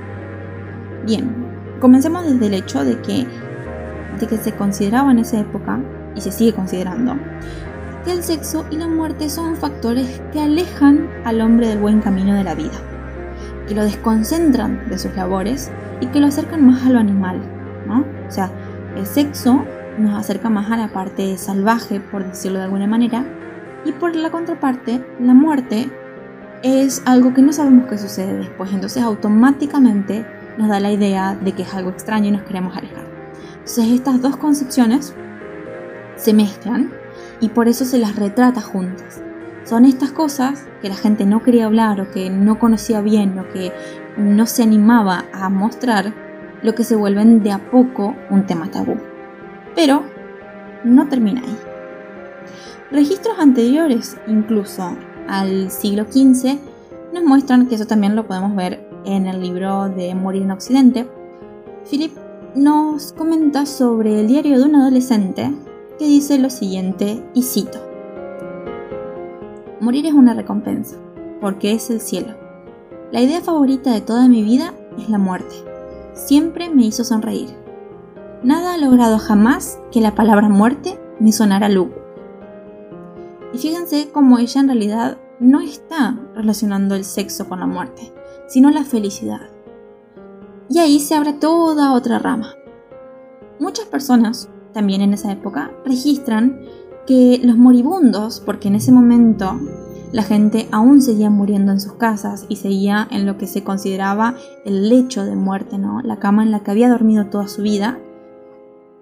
Bien, 1.06 1.42
Comencemos 1.82 2.24
desde 2.28 2.46
el 2.46 2.54
hecho 2.54 2.86
de 2.86 3.02
que, 3.02 3.26
de 4.20 4.28
que 4.28 4.38
se 4.38 4.52
consideraba 4.52 5.12
en 5.12 5.18
esa 5.18 5.40
época, 5.40 5.80
y 6.16 6.22
se 6.22 6.32
sigue 6.32 6.54
considerando, 6.54 7.16
que 8.06 8.12
el 8.12 8.22
sexo 8.22 8.66
y 8.70 8.78
la 8.78 8.88
muerte 8.88 9.32
son 9.32 9.56
factores 9.56 10.22
que 10.32 10.42
alejan 10.42 11.10
al 11.26 11.42
hombre 11.42 11.68
del 11.68 11.80
buen 11.80 12.02
camino 12.02 12.36
de 12.36 12.44
la 12.44 12.54
vida, 12.54 12.78
que 13.68 13.74
lo 13.74 13.84
desconcentran 13.84 14.88
de 14.90 15.00
sus 15.00 15.16
labores 15.16 15.72
y 16.02 16.06
que 16.08 16.20
lo 16.20 16.28
acercan 16.28 16.68
más 16.68 16.86
a 16.86 16.92
lo 16.92 17.00
animal, 17.00 17.42
¿no? 17.88 18.06
O 18.28 18.32
sea, 18.32 18.52
El 18.96 19.08
sexo 19.08 19.66
nos 19.98 20.18
acerca 20.20 20.50
más 20.50 20.72
a 20.72 20.78
la 20.78 20.90
parte 20.90 21.38
salvaje, 21.38 22.00
por 22.00 22.26
decirlo 22.26 22.60
de 22.60 22.66
alguna 22.66 22.88
manera, 22.88 23.26
y 23.86 23.92
por 23.92 24.16
la 24.16 24.30
contraparte, 24.30 25.04
la 25.20 25.34
muerte 25.34 25.90
es 26.64 27.02
algo 27.06 27.34
que 27.34 27.42
no 27.42 27.54
sabemos 27.54 27.88
qué 27.90 27.98
sucede 27.98 28.34
después, 28.38 28.72
entonces 28.72 29.02
automáticamente 29.04 30.26
nos 30.58 30.70
da 30.70 30.80
la 30.80 30.92
idea 30.92 31.36
de 31.36 31.54
que 31.54 31.64
es 31.64 31.74
algo 31.74 31.90
extraño 31.90 32.28
y 32.28 32.32
nos 32.32 32.44
queremos 32.44 32.78
alejar. 32.78 33.06
Entonces 33.54 33.88
estas 33.92 34.22
dos 34.22 34.38
concepciones 34.38 35.16
se 36.16 36.34
mezclan 36.34 36.92
y 37.40 37.50
por 37.50 37.68
eso 37.68 37.86
se 37.86 37.98
las 37.98 38.16
retrata 38.16 38.62
juntas. 38.62 39.22
Son 39.64 39.86
estas 39.86 40.12
cosas 40.12 40.68
que 40.82 40.90
la 40.90 40.96
gente 40.96 41.26
no 41.26 41.44
quería 41.44 41.66
hablar 41.66 42.02
o 42.02 42.12
que 42.12 42.30
no 42.30 42.60
conocía 42.60 43.02
bien 43.02 43.38
o 43.40 43.50
que 43.50 43.72
no 44.18 44.46
se 44.46 44.64
animaba 44.64 45.26
a 45.34 45.50
mostrar, 45.50 46.14
lo 46.62 46.76
que 46.76 46.84
se 46.84 46.96
vuelven 46.96 47.42
de 47.42 47.52
a 47.52 47.72
poco 47.72 48.16
un 48.30 48.46
tema 48.46 48.70
tabú. 48.70 48.98
Pero 49.76 50.04
no 50.84 51.08
termina 51.08 51.42
ahí. 51.42 51.58
Registros 52.92 53.40
anteriores, 53.40 54.18
incluso 54.28 54.96
al 55.28 55.72
siglo 55.72 56.06
XV, 56.06 56.58
nos 57.14 57.24
muestran 57.24 57.68
que 57.68 57.76
eso 57.76 57.86
también 57.86 58.16
lo 58.16 58.28
podemos 58.28 58.56
ver 58.56 58.86
en 59.06 59.28
el 59.28 59.42
libro 59.42 59.90
de 59.90 60.14
Morir 60.16 60.44
en 60.44 60.52
Occidente. 60.52 61.08
Philip 61.90 62.12
nos 62.56 63.14
comenta 63.14 63.66
sobre 63.66 64.20
el 64.20 64.28
diario 64.28 64.60
de 64.60 64.66
un 64.66 64.76
adolescente 64.76 65.54
que 65.98 66.06
dice 66.06 66.38
lo 66.38 66.50
siguiente, 66.50 67.24
y 67.34 67.44
cito, 67.44 67.80
Morir 69.80 70.06
es 70.06 70.14
una 70.14 70.34
recompensa, 70.34 70.98
porque 71.40 71.72
es 71.72 71.90
el 71.90 72.02
cielo. 72.02 72.36
La 73.12 73.22
idea 73.22 73.42
favorita 73.42 73.92
de 73.92 74.02
toda 74.02 74.28
mi 74.28 74.44
vida 74.44 74.74
es 74.98 75.10
la 75.10 75.18
muerte. 75.18 75.56
Siempre 76.14 76.70
me 76.70 76.86
hizo 76.86 77.04
sonreír. 77.04 77.61
Nada 78.44 78.74
ha 78.74 78.78
logrado 78.78 79.20
jamás 79.20 79.80
que 79.92 80.02
la 80.02 80.16
palabra 80.16 80.50
muerte 80.50 81.00
me 81.20 81.32
sonara 81.32 81.70
lúgubre. 81.70 82.02
Y 83.54 83.60
fíjense 83.60 84.10
cómo 84.12 84.40
ella 84.40 84.62
en 84.62 84.68
realidad 84.68 85.18
no 85.40 85.60
está 85.60 86.20
relacionando 86.34 86.96
el 86.96 87.04
sexo 87.04 87.48
con 87.48 87.60
la 87.60 87.68
muerte, 87.68 88.12
sino 88.48 88.72
la 88.72 88.84
felicidad. 88.84 89.42
Y 90.70 90.80
ahí 90.80 91.00
se 91.00 91.14
abre 91.14 91.34
toda 91.34 91.94
otra 91.94 92.18
rama. 92.18 92.56
Muchas 93.60 93.86
personas, 93.86 94.50
también 94.74 95.02
en 95.02 95.14
esa 95.14 95.32
época, 95.32 95.72
registran 95.86 96.62
que 97.06 97.40
los 97.44 97.58
moribundos, 97.58 98.40
porque 98.40 98.70
en 98.70 98.76
ese 98.76 98.92
momento 98.92 99.60
la 100.12 100.24
gente 100.24 100.68
aún 100.72 101.02
seguía 101.02 101.30
muriendo 101.30 101.72
en 101.72 101.80
sus 101.80 101.94
casas 101.94 102.46
y 102.50 102.56
seguía 102.56 103.08
en 103.12 103.26
lo 103.26 103.38
que 103.38 103.48
se 103.48 103.64
consideraba 103.64 104.36
el 104.66 104.90
lecho 104.90 105.26
de 105.26 105.36
muerte, 105.36 105.78
¿no? 105.78 106.02
La 106.02 106.18
cama 106.18 106.42
en 106.42 106.52
la 106.52 106.62
que 106.62 106.72
había 106.72 106.90
dormido 106.90 107.28
toda 107.28 107.48
su 107.48 107.62
vida, 107.62 108.00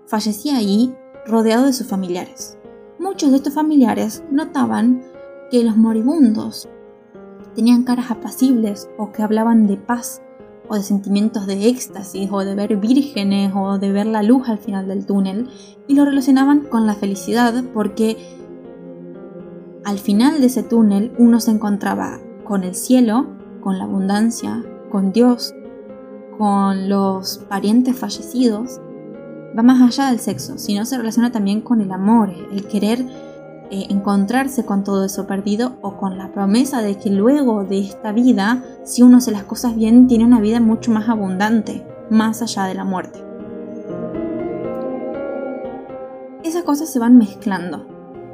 fallecía 0.09 0.57
ahí 0.57 0.93
rodeado 1.27 1.67
de 1.67 1.73
sus 1.73 1.87
familiares. 1.87 2.57
Muchos 2.97 3.29
de 3.29 3.37
estos 3.37 3.53
familiares 3.53 4.23
notaban 4.31 5.03
que 5.51 5.63
los 5.63 5.77
moribundos 5.77 6.67
tenían 7.55 7.83
caras 7.83 8.09
apacibles 8.09 8.89
o 8.97 9.11
que 9.11 9.21
hablaban 9.21 9.67
de 9.67 9.77
paz 9.77 10.21
o 10.67 10.75
de 10.75 10.83
sentimientos 10.83 11.45
de 11.45 11.67
éxtasis 11.67 12.29
o 12.31 12.39
de 12.39 12.55
ver 12.55 12.75
vírgenes 12.77 13.53
o 13.55 13.77
de 13.77 13.91
ver 13.91 14.07
la 14.07 14.23
luz 14.23 14.49
al 14.49 14.57
final 14.57 14.87
del 14.87 15.05
túnel 15.05 15.47
y 15.87 15.93
lo 15.93 16.05
relacionaban 16.05 16.61
con 16.61 16.87
la 16.87 16.95
felicidad 16.95 17.63
porque 17.73 18.17
al 19.85 19.99
final 19.99 20.41
de 20.41 20.47
ese 20.47 20.63
túnel 20.63 21.13
uno 21.19 21.39
se 21.39 21.51
encontraba 21.51 22.19
con 22.43 22.63
el 22.63 22.73
cielo, 22.73 23.27
con 23.61 23.77
la 23.77 23.83
abundancia, 23.83 24.63
con 24.91 25.11
Dios, 25.11 25.53
con 26.37 26.89
los 26.89 27.39
parientes 27.49 27.95
fallecidos 27.95 28.81
va 29.57 29.63
más 29.63 29.81
allá 29.81 30.09
del 30.09 30.19
sexo, 30.19 30.57
sino 30.57 30.85
se 30.85 30.97
relaciona 30.97 31.31
también 31.31 31.61
con 31.61 31.81
el 31.81 31.91
amor, 31.91 32.31
el 32.51 32.67
querer 32.67 32.99
eh, 33.71 33.85
encontrarse 33.89 34.65
con 34.65 34.83
todo 34.83 35.05
eso 35.05 35.27
perdido 35.27 35.77
o 35.81 35.97
con 35.97 36.17
la 36.17 36.31
promesa 36.31 36.81
de 36.81 36.97
que 36.97 37.09
luego 37.09 37.63
de 37.63 37.79
esta 37.79 38.11
vida, 38.11 38.63
si 38.83 39.03
uno 39.03 39.17
hace 39.17 39.31
las 39.31 39.43
cosas 39.43 39.75
bien, 39.75 40.07
tiene 40.07 40.25
una 40.25 40.39
vida 40.39 40.59
mucho 40.59 40.91
más 40.91 41.07
abundante, 41.07 41.85
más 42.09 42.41
allá 42.41 42.65
de 42.65 42.73
la 42.73 42.83
muerte. 42.83 43.23
Esas 46.43 46.63
cosas 46.63 46.91
se 46.91 46.97
van 46.97 47.17
mezclando, 47.17 47.85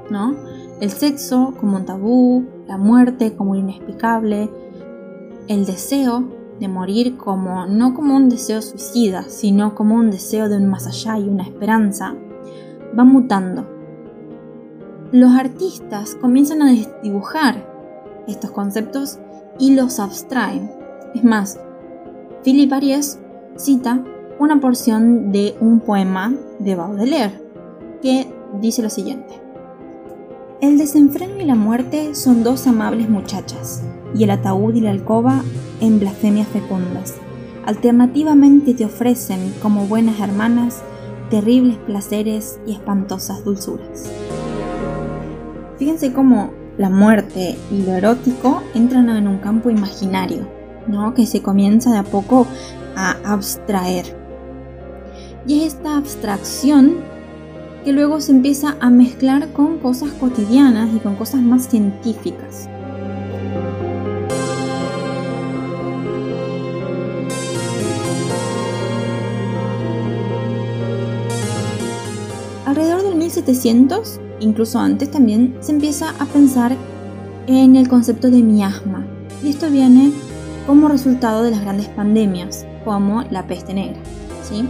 ¿no? 0.10 0.36
El 0.80 0.90
sexo 0.90 1.54
como 1.60 1.78
un 1.78 1.86
tabú, 1.86 2.46
la 2.68 2.78
muerte 2.78 3.36
como 3.36 3.56
inexplicable, 3.56 4.50
el 5.48 5.66
deseo 5.66 6.45
de 6.60 6.68
morir 6.68 7.18
como 7.18 7.66
no 7.66 7.94
como 7.94 8.16
un 8.16 8.30
deseo 8.30 8.62
suicida, 8.62 9.24
sino 9.24 9.76
como 9.76 9.96
un 9.96 10.12
deseo 10.12 10.50
de 10.50 10.58
un 10.58 10.68
más 10.68 10.88
allá 10.88 11.20
y 11.20 11.28
una 11.28 11.44
esperanza, 11.44 12.16
va 12.98 13.04
mutando. 13.04 13.68
Los 15.12 15.32
artistas 15.32 16.16
comienzan 16.16 16.62
a 16.62 16.72
dibujar 17.04 17.66
estos 18.28 18.52
conceptos 18.52 19.20
y 19.60 19.76
los 19.76 20.00
abstraen. 20.00 20.72
Es 21.14 21.24
más, 21.24 21.60
Philip 22.44 22.72
Aries 22.74 23.20
cita 23.56 24.04
una 24.40 24.60
porción 24.60 25.32
de 25.32 25.56
un 25.62 25.80
poema 25.80 26.34
de 26.60 26.76
Baudelaire 26.76 27.42
que 28.02 28.28
dice 28.60 28.82
lo 28.82 28.90
siguiente. 28.90 29.42
El 30.62 30.78
desenfreno 30.78 31.40
y 31.40 31.46
la 31.46 31.56
muerte 31.56 32.16
son 32.16 32.44
dos 32.44 32.68
amables 32.68 33.10
muchachas, 33.10 33.84
y 34.16 34.24
el 34.24 34.32
ataúd 34.32 34.74
y 34.76 34.82
la 34.82 34.92
alcoba 34.92 35.44
en 35.82 36.00
blasfemias 36.00 36.48
fecundas. 36.48 37.16
Alternativamente 37.66 38.74
te 38.74 38.86
ofrecen, 38.86 39.54
como 39.62 39.88
buenas 39.88 40.20
hermanas, 40.20 40.82
terribles 41.30 41.78
placeres 41.78 42.60
y 42.66 42.74
espantosas 42.74 43.44
dulzuras. 43.44 44.10
Fíjense 45.78 46.14
cómo 46.14 46.52
la 46.78 46.90
muerte 46.90 47.58
y 47.72 47.84
lo 47.84 47.94
erótico 47.94 48.62
entran 48.74 49.10
en 49.10 49.28
un 49.28 49.40
campo 49.40 49.70
imaginario, 49.70 50.48
¿no? 50.88 51.14
que 51.14 51.26
se 51.26 51.42
comienza 51.42 51.92
de 51.92 51.98
a 51.98 52.04
poco 52.04 52.48
a 52.96 53.16
abstraer. 53.26 54.06
Y 55.48 55.62
es 55.62 55.74
esta 55.74 55.98
abstracción 55.98 56.96
que 57.84 57.94
luego 57.94 58.20
se 58.20 58.32
empieza 58.32 58.78
a 58.80 58.90
mezclar 58.90 59.52
con 59.52 59.78
cosas 59.78 60.10
cotidianas 60.12 60.90
y 60.96 61.00
con 61.00 61.16
cosas 61.16 61.42
más 61.42 61.68
científicas. 61.68 62.70
Alrededor 73.16 73.46
del 73.46 73.56
1700, 73.56 74.20
incluso 74.42 74.80
antes 74.80 75.10
también, 75.10 75.56
se 75.62 75.72
empieza 75.72 76.10
a 76.20 76.26
pensar 76.26 76.76
en 77.48 77.78
el 77.78 77.88
concepto 77.88 78.30
de 78.30 78.44
miasma. 78.44 79.06
Y 79.42 79.50
esto 79.50 79.70
viene 79.70 80.12
como 80.68 80.90
resultado 80.90 81.44
de 81.44 81.52
las 81.52 81.62
grandes 81.62 81.88
pandemias, 81.88 82.66
como 82.84 83.24
la 83.32 83.48
peste 83.48 83.74
negra. 83.74 84.02
¿sí? 84.44 84.68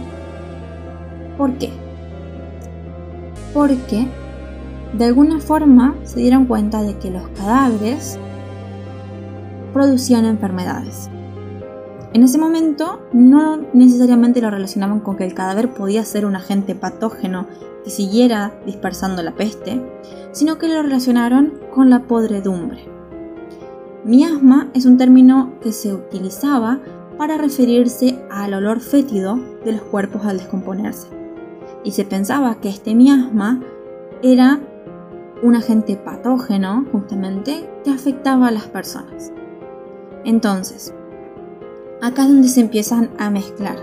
¿Por 1.36 1.54
qué? 1.54 1.70
Porque 3.52 4.06
de 4.92 5.04
alguna 5.04 5.40
forma 5.40 5.96
se 6.04 6.20
dieron 6.20 6.46
cuenta 6.46 6.82
de 6.82 6.96
que 6.98 7.10
los 7.10 7.26
cadáveres 7.30 8.16
producían 9.72 10.24
enfermedades. 10.24 11.10
En 12.12 12.22
ese 12.22 12.38
momento 12.38 13.00
no 13.12 13.58
necesariamente 13.72 14.40
lo 14.40 14.50
relacionaban 14.50 15.00
con 15.00 15.16
que 15.16 15.24
el 15.24 15.34
cadáver 15.34 15.74
podía 15.74 16.04
ser 16.04 16.24
un 16.24 16.36
agente 16.36 16.74
patógeno 16.74 17.46
que 17.86 17.92
siguiera 17.92 18.52
dispersando 18.66 19.22
la 19.22 19.36
peste, 19.36 19.80
sino 20.32 20.58
que 20.58 20.66
lo 20.66 20.82
relacionaron 20.82 21.52
con 21.72 21.88
la 21.88 22.02
podredumbre. 22.02 22.80
Miasma 24.04 24.70
es 24.74 24.86
un 24.86 24.98
término 24.98 25.52
que 25.60 25.70
se 25.70 25.94
utilizaba 25.94 26.80
para 27.16 27.38
referirse 27.38 28.18
al 28.28 28.54
olor 28.54 28.80
fétido 28.80 29.38
de 29.64 29.70
los 29.70 29.82
cuerpos 29.82 30.26
al 30.26 30.38
descomponerse. 30.38 31.06
Y 31.84 31.92
se 31.92 32.04
pensaba 32.04 32.56
que 32.56 32.70
este 32.70 32.96
miasma 32.96 33.62
era 34.20 34.58
un 35.44 35.54
agente 35.54 35.94
patógeno, 35.94 36.86
justamente, 36.90 37.70
que 37.84 37.92
afectaba 37.92 38.48
a 38.48 38.50
las 38.50 38.66
personas. 38.66 39.30
Entonces, 40.24 40.92
acá 42.02 42.22
es 42.22 42.28
donde 42.30 42.48
se 42.48 42.62
empiezan 42.62 43.10
a 43.20 43.30
mezclar 43.30 43.76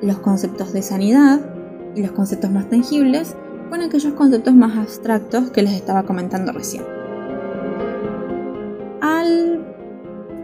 los 0.00 0.20
conceptos 0.20 0.72
de 0.72 0.80
sanidad 0.80 1.53
y 1.94 2.02
los 2.02 2.12
conceptos 2.12 2.50
más 2.50 2.68
tangibles 2.68 3.36
con 3.70 3.80
aquellos 3.80 4.12
conceptos 4.14 4.54
más 4.54 4.76
abstractos 4.76 5.50
que 5.50 5.62
les 5.62 5.72
estaba 5.72 6.04
comentando 6.04 6.52
recién. 6.52 6.84
Al 9.00 9.64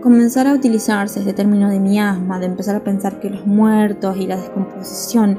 comenzar 0.03 0.47
a 0.47 0.55
utilizarse 0.55 1.21
este 1.21 1.33
término 1.33 1.71
de 1.71 1.81
miasma, 1.81 2.39
de 2.39 2.47
empezar 2.47 2.77
a 2.77 2.85
pensar 2.85 3.21
que 3.21 3.31
los 3.31 3.47
muertos 3.47 4.17
y 4.17 4.27
la 4.27 4.37
descomposición 4.37 5.39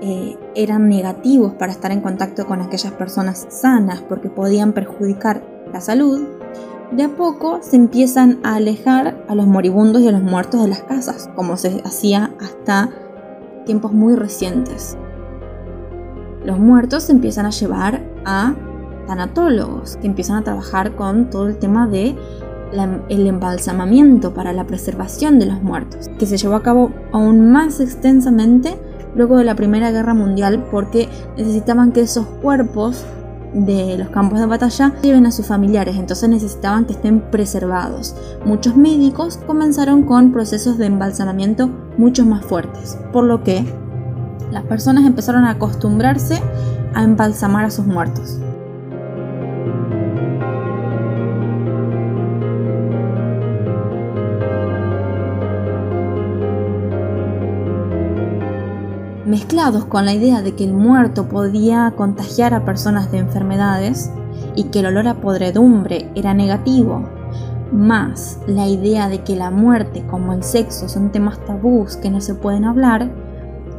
eh, 0.00 0.36
eran 0.54 0.88
negativos 0.88 1.54
para 1.54 1.72
estar 1.72 1.90
en 1.90 2.00
contacto 2.00 2.46
con 2.46 2.60
aquellas 2.60 2.92
personas 2.92 3.46
sanas 3.50 4.02
porque 4.02 4.28
podían 4.28 4.72
perjudicar 4.72 5.42
la 5.72 5.80
salud, 5.80 6.20
de 6.92 7.02
a 7.02 7.08
poco 7.08 7.60
se 7.62 7.76
empiezan 7.76 8.38
a 8.44 8.54
alejar 8.56 9.24
a 9.28 9.34
los 9.34 9.46
moribundos 9.46 10.02
y 10.02 10.08
a 10.08 10.12
los 10.12 10.22
muertos 10.22 10.62
de 10.62 10.68
las 10.68 10.82
casas, 10.82 11.28
como 11.34 11.56
se 11.56 11.82
hacía 11.84 12.32
hasta 12.40 12.90
tiempos 13.64 13.92
muy 13.92 14.14
recientes. 14.14 14.96
Los 16.46 16.58
muertos 16.58 17.02
se 17.02 17.12
empiezan 17.12 17.44
a 17.44 17.50
llevar 17.50 18.02
a 18.24 18.54
tanatólogos 19.06 19.96
que 19.96 20.06
empiezan 20.06 20.36
a 20.36 20.42
trabajar 20.42 20.94
con 20.94 21.28
todo 21.28 21.48
el 21.48 21.58
tema 21.58 21.86
de 21.86 22.16
el 23.08 23.26
embalsamamiento 23.26 24.34
para 24.34 24.52
la 24.52 24.66
preservación 24.66 25.38
de 25.38 25.46
los 25.46 25.62
muertos, 25.62 26.08
que 26.18 26.26
se 26.26 26.36
llevó 26.36 26.56
a 26.56 26.62
cabo 26.62 26.90
aún 27.12 27.50
más 27.52 27.80
extensamente 27.80 28.76
luego 29.14 29.38
de 29.38 29.44
la 29.44 29.54
Primera 29.54 29.90
Guerra 29.90 30.14
Mundial 30.14 30.66
porque 30.70 31.08
necesitaban 31.36 31.92
que 31.92 32.02
esos 32.02 32.26
cuerpos 32.26 33.04
de 33.54 33.96
los 33.96 34.08
campos 34.10 34.40
de 34.40 34.46
batalla 34.46 34.92
lleven 35.00 35.26
a 35.26 35.30
sus 35.30 35.46
familiares, 35.46 35.96
entonces 35.96 36.28
necesitaban 36.28 36.84
que 36.84 36.92
estén 36.92 37.20
preservados. 37.30 38.14
Muchos 38.44 38.76
médicos 38.76 39.38
comenzaron 39.46 40.02
con 40.02 40.32
procesos 40.32 40.76
de 40.76 40.86
embalsamamiento 40.86 41.70
mucho 41.96 42.26
más 42.26 42.44
fuertes, 42.44 42.98
por 43.12 43.24
lo 43.24 43.42
que 43.42 43.64
las 44.50 44.64
personas 44.64 45.04
empezaron 45.04 45.44
a 45.44 45.50
acostumbrarse 45.50 46.40
a 46.94 47.02
embalsamar 47.02 47.64
a 47.66 47.70
sus 47.70 47.86
muertos. 47.86 48.38
mezclados 59.26 59.84
con 59.84 60.06
la 60.06 60.14
idea 60.14 60.40
de 60.40 60.54
que 60.54 60.64
el 60.64 60.72
muerto 60.72 61.28
podía 61.28 61.92
contagiar 61.96 62.54
a 62.54 62.64
personas 62.64 63.10
de 63.10 63.18
enfermedades 63.18 64.10
y 64.54 64.64
que 64.64 64.80
el 64.80 64.86
olor 64.86 65.08
a 65.08 65.20
podredumbre 65.20 66.10
era 66.14 66.32
negativo, 66.32 67.04
más 67.72 68.38
la 68.46 68.66
idea 68.66 69.08
de 69.08 69.22
que 69.24 69.36
la 69.36 69.50
muerte 69.50 70.06
como 70.06 70.32
el 70.32 70.42
sexo 70.42 70.88
son 70.88 71.10
temas 71.10 71.38
tabús 71.44 71.96
que 71.96 72.10
no 72.10 72.20
se 72.20 72.34
pueden 72.34 72.64
hablar, 72.64 73.10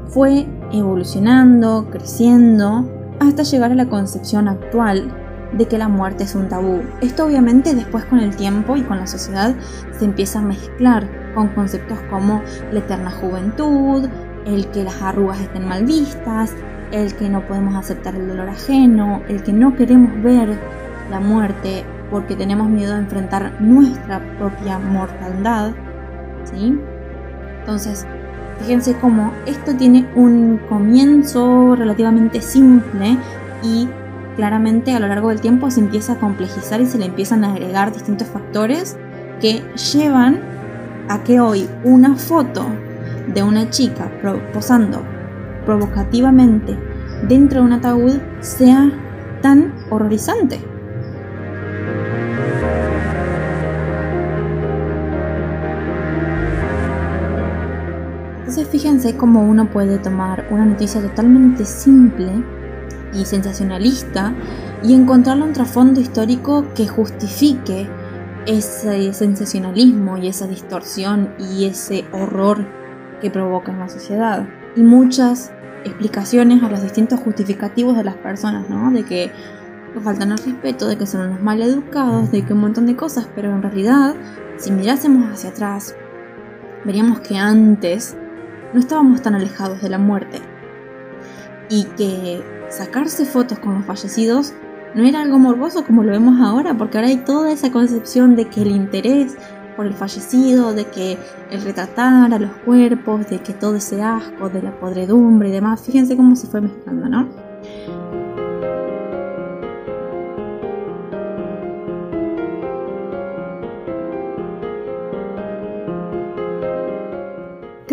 fue 0.09 0.47
evolucionando, 0.71 1.87
creciendo, 1.89 2.85
hasta 3.19 3.43
llegar 3.43 3.71
a 3.71 3.75
la 3.75 3.87
concepción 3.87 4.47
actual 4.47 5.11
de 5.53 5.65
que 5.65 5.77
la 5.77 5.87
muerte 5.87 6.25
es 6.25 6.35
un 6.35 6.49
tabú. 6.49 6.81
Esto 7.01 7.25
obviamente 7.25 7.73
después 7.73 8.05
con 8.05 8.19
el 8.19 8.35
tiempo 8.35 8.75
y 8.75 8.81
con 8.81 8.97
la 8.97 9.07
sociedad 9.07 9.55
se 9.97 10.05
empieza 10.05 10.39
a 10.39 10.43
mezclar 10.43 11.07
con 11.33 11.49
conceptos 11.49 11.99
como 12.09 12.41
la 12.71 12.79
eterna 12.79 13.11
juventud, 13.11 14.07
el 14.45 14.67
que 14.67 14.83
las 14.83 15.01
arrugas 15.01 15.39
estén 15.39 15.67
mal 15.67 15.85
vistas, 15.85 16.53
el 16.91 17.13
que 17.15 17.29
no 17.29 17.45
podemos 17.45 17.75
aceptar 17.75 18.15
el 18.15 18.27
dolor 18.27 18.49
ajeno, 18.49 19.21
el 19.27 19.43
que 19.43 19.53
no 19.53 19.75
queremos 19.75 20.21
ver 20.21 20.57
la 21.09 21.19
muerte 21.19 21.85
porque 22.09 22.35
tenemos 22.35 22.69
miedo 22.69 22.93
de 22.93 22.99
enfrentar 22.99 23.61
nuestra 23.61 24.21
propia 24.37 24.79
mortalidad. 24.79 25.73
¿sí? 26.45 26.79
Entonces, 27.59 28.07
fíjense 28.59 28.95
cómo 28.95 29.31
esto 29.45 29.75
tiene 29.75 30.05
un 30.15 30.59
comienzo 30.69 31.75
relativamente 31.75 32.41
simple 32.41 33.17
y 33.63 33.87
claramente 34.35 34.93
a 34.93 34.99
lo 34.99 35.07
largo 35.07 35.29
del 35.29 35.41
tiempo 35.41 35.71
se 35.71 35.79
empieza 35.79 36.13
a 36.13 36.19
complejizar 36.19 36.81
y 36.81 36.85
se 36.85 36.97
le 36.97 37.05
empiezan 37.05 37.43
a 37.43 37.51
agregar 37.51 37.91
distintos 37.91 38.27
factores 38.27 38.97
que 39.41 39.63
llevan 39.93 40.39
a 41.09 41.23
que 41.23 41.39
hoy 41.39 41.67
una 41.83 42.15
foto 42.15 42.65
de 43.33 43.43
una 43.43 43.69
chica 43.69 44.11
posando 44.53 45.01
provocativamente 45.65 46.77
dentro 47.27 47.59
de 47.59 47.65
un 47.65 47.73
ataúd 47.73 48.19
sea 48.41 48.91
tan 49.41 49.73
horrorizante. 49.89 50.59
Entonces 58.57 58.81
fíjense 58.81 59.15
cómo 59.15 59.47
uno 59.47 59.69
puede 59.69 59.99
tomar 59.99 60.47
una 60.49 60.65
noticia 60.65 60.99
totalmente 60.99 61.63
simple 61.63 62.43
y 63.13 63.23
sensacionalista 63.23 64.33
y 64.81 64.95
encontrarle 64.95 65.43
un 65.43 65.53
trasfondo 65.53 65.99
histórico 65.99 66.65
que 66.73 66.87
justifique 66.87 67.87
ese 68.47 69.13
sensacionalismo 69.13 70.17
y 70.17 70.27
esa 70.27 70.47
distorsión 70.47 71.35
y 71.37 71.65
ese 71.65 72.05
horror 72.11 72.65
que 73.21 73.29
provoca 73.29 73.71
en 73.71 73.77
la 73.77 73.89
sociedad. 73.89 74.49
Y 74.75 74.81
muchas 74.81 75.51
explicaciones 75.85 76.63
a 76.63 76.69
los 76.69 76.81
distintos 76.81 77.19
justificativos 77.19 77.95
de 77.95 78.05
las 78.05 78.15
personas, 78.15 78.67
¿no? 78.71 78.89
De 78.89 79.03
que 79.03 79.29
faltan 80.03 80.31
al 80.31 80.39
respeto, 80.39 80.87
de 80.87 80.97
que 80.97 81.05
son 81.05 81.29
unos 81.29 81.43
mal 81.43 81.61
educados, 81.61 82.31
de 82.31 82.43
que 82.43 82.53
un 82.53 82.61
montón 82.61 82.87
de 82.87 82.95
cosas, 82.95 83.27
pero 83.35 83.53
en 83.53 83.61
realidad, 83.61 84.15
si 84.57 84.71
mirásemos 84.71 85.31
hacia 85.31 85.51
atrás, 85.51 85.95
veríamos 86.85 87.19
que 87.19 87.37
antes 87.37 88.17
no 88.73 88.79
estábamos 88.79 89.21
tan 89.21 89.35
alejados 89.35 89.81
de 89.81 89.89
la 89.89 89.97
muerte 89.97 90.41
y 91.69 91.83
que 91.97 92.43
sacarse 92.69 93.25
fotos 93.25 93.59
con 93.59 93.75
los 93.75 93.85
fallecidos 93.85 94.53
no 94.95 95.03
era 95.03 95.21
algo 95.21 95.37
morboso 95.37 95.85
como 95.85 96.03
lo 96.03 96.11
vemos 96.11 96.39
ahora, 96.41 96.75
porque 96.75 96.97
ahora 96.97 97.09
hay 97.09 97.17
toda 97.17 97.51
esa 97.51 97.71
concepción 97.71 98.35
de 98.35 98.45
que 98.45 98.61
el 98.61 98.71
interés 98.71 99.37
por 99.75 99.85
el 99.85 99.93
fallecido, 99.93 100.73
de 100.73 100.85
que 100.85 101.17
el 101.51 101.61
retratar 101.61 102.33
a 102.33 102.39
los 102.39 102.51
cuerpos, 102.65 103.29
de 103.29 103.39
que 103.39 103.53
todo 103.53 103.75
ese 103.75 104.01
asco, 104.01 104.49
de 104.49 104.63
la 104.63 104.77
podredumbre 104.79 105.49
y 105.49 105.51
demás, 105.51 105.81
fíjense 105.81 106.17
cómo 106.17 106.35
se 106.35 106.47
fue 106.47 106.61
mezclando, 106.61 107.07
¿no? 107.07 107.29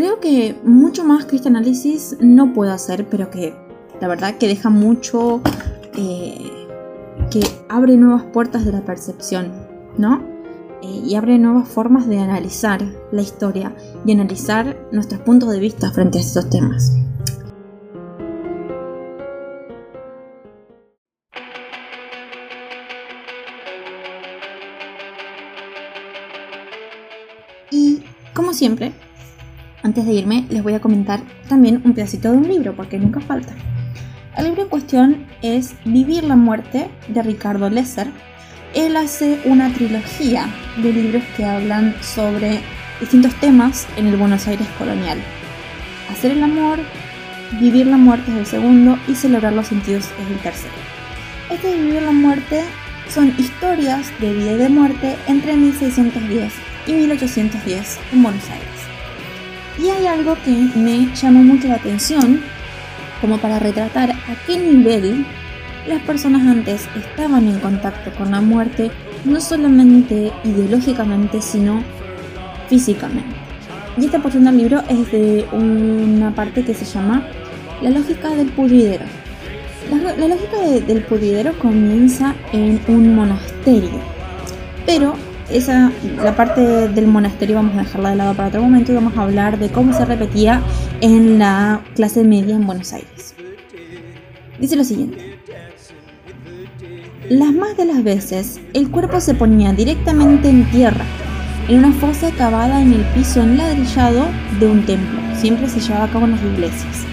Creo 0.05 0.21
que 0.21 0.55
mucho 0.65 1.03
más 1.03 1.25
que 1.25 1.37
este 1.37 1.49
análisis 1.49 2.19
no 2.21 2.53
puedo 2.53 2.71
hacer, 2.75 3.09
pero 3.09 3.31
que 3.31 3.55
la 4.03 4.07
verdad 4.07 4.37
que 4.37 4.47
deja 4.47 4.69
mucho, 4.69 5.41
eh, 5.97 6.69
que 7.31 7.41
abre 7.71 7.97
nuevas 7.97 8.25
puertas 8.25 8.67
de 8.67 8.73
la 8.73 8.85
percepción, 8.85 9.51
¿no? 9.97 10.23
Eh, 10.83 11.05
y 11.07 11.15
abre 11.15 11.39
nuevas 11.39 11.67
formas 11.67 12.07
de 12.07 12.19
analizar 12.19 12.83
la 13.13 13.23
historia 13.23 13.75
y 14.05 14.13
analizar 14.13 14.77
nuestros 14.93 15.23
puntos 15.23 15.51
de 15.51 15.59
vista 15.59 15.91
frente 15.91 16.19
a 16.19 16.21
estos 16.21 16.51
temas. 16.51 16.93
Y 27.71 28.05
como 28.35 28.53
siempre, 28.53 28.93
antes 29.85 30.07
de 30.07 30.15
irme 30.15 30.47
les 30.49 30.63
voy 30.63 30.73
a 30.73 30.81
comentar 30.81 31.21
también 31.49 31.81
un 31.85 31.93
pedacito 31.93 32.33
de 32.33 32.39
un 32.39 32.49
libro, 32.49 32.75
porque 32.75 32.99
nunca 32.99 33.21
falta. 33.21 33.53
El 34.37 34.47
libro 34.47 34.63
en 34.63 34.69
cuestión 34.69 35.27
es 35.43 35.77
Vivir 35.85 36.25
la 36.25 36.35
muerte 36.35 36.91
de 37.07 37.23
Ricardo 37.23 37.71
Lesser, 37.71 38.09
él 38.75 38.97
hace 38.97 39.41
una 39.45 39.73
trilogía 39.73 40.49
de 40.83 40.93
libros 40.93 41.23
que 41.37 41.45
hablan 41.45 41.95
sobre 42.03 42.59
distintos 42.99 43.33
temas 43.37 43.87
en 43.97 44.07
el 44.07 44.17
Buenos 44.17 44.49
Aires 44.49 44.67
colonial. 44.79 45.19
Hacer 46.11 46.33
el 46.33 46.43
amor, 46.43 46.81
vivir 47.61 47.87
la 47.87 47.99
muerte 47.99 48.33
es 48.33 48.39
el 48.39 48.47
segundo 48.47 48.99
y 49.07 49.15
celebrar 49.15 49.53
los 49.53 49.69
sentidos 49.69 50.07
es 50.21 50.31
el 50.31 50.39
tercero. 50.39 50.75
Este 51.51 51.69
de 51.69 51.81
vivir 51.81 52.03
la 52.03 52.11
muerte 52.11 52.65
son 53.09 53.33
historias 53.39 54.11
de 54.19 54.33
vida 54.33 54.53
y 54.53 54.57
de 54.57 54.69
muerte 54.71 55.15
entre 55.29 55.57
1610 55.57 56.53
y 56.89 56.93
1810 56.95 57.99
en 58.13 58.23
Buenos 58.23 58.51
Aires. 58.51 58.74
Y 59.83 59.91
hay 59.91 60.07
algo 60.07 60.37
que 60.45 60.51
me 60.77 61.15
llamó 61.15 61.43
mucho 61.43 61.69
la 61.69 61.75
atención, 61.75 62.41
como 63.21 63.39
para 63.39 63.59
retratar 63.59 64.13
a 64.13 64.47
qué 64.47 64.59
nivel 64.59 65.25
las 65.89 66.01
personas 66.03 66.47
antes 66.47 66.89
estaban 66.97 67.47
en 67.49 67.59
contacto 67.61 68.11
con 68.13 68.31
la 68.31 68.41
muerte 68.41 68.91
no 69.25 69.41
solamente 69.41 70.33
ideológicamente, 70.45 71.41
sino 71.43 71.83
físicamente. 72.69 73.35
Y 73.97 74.07
esta 74.07 74.21
porción 74.21 74.45
del 74.45 74.57
libro 74.57 74.83
es 74.89 75.11
de 75.13 75.47
una 75.53 76.35
parte 76.35 76.65
que 76.65 76.75
se 76.75 76.85
llama 76.85 77.27
La 77.83 77.91
lógica 77.91 78.31
del 78.31 78.49
pudridero. 78.49 79.05
La, 79.91 80.29
lógica 80.29 80.59
del 80.87 81.03
pudridero 81.05 81.57
comienza 81.59 82.35
en 82.53 82.81
un 82.89 83.15
monasterio, 83.15 84.01
pero 84.87 85.15
esa, 85.51 85.93
la 86.23 86.35
parte 86.37 86.61
del 86.89 87.07
monasterio 87.07 87.57
vamos 87.57 87.75
a 87.77 87.83
dejarla 87.83 88.11
de 88.11 88.17
lado 88.17 88.35
para 88.35 88.49
otro 88.49 88.63
momento 88.63 88.93
y 88.93 88.95
vamos 88.95 89.17
a 89.17 89.23
hablar 89.23 89.59
de 89.59 89.71
cómo 89.71 89.93
se 89.93 90.05
repetía 90.05 90.63
en 91.01 91.39
la 91.39 91.83
clase 91.95 92.25
media 92.25 92.55
en 92.55 92.67
Buenos 92.67 92.93
Aires. 92.93 93.35
Dice 94.59 94.77
lo 94.77 94.85
siguiente. 94.85 95.39
Las 97.29 97.53
más 97.53 97.77
de 97.77 97.87
las 97.87 98.05
veces, 98.05 98.61
el 98.75 98.91
cuerpo 98.91 99.21
se 99.21 99.35
ponía 99.35 99.73
directamente 99.73 100.49
en 100.49 100.71
tierra, 100.71 101.05
en 101.69 101.79
una 101.79 101.93
fosa 101.93 102.31
cavada 102.33 102.83
en 102.83 102.93
el 102.93 103.03
piso 103.15 103.43
enladrillado 103.43 104.27
de 104.61 104.67
un 104.67 104.85
templo. 104.85 105.21
Siempre 105.35 105.69
se 105.69 105.81
llevaba 105.81 106.05
a 106.05 106.11
cabo 106.11 106.27
en 106.27 106.33
las 106.33 106.43
iglesias. 106.43 107.05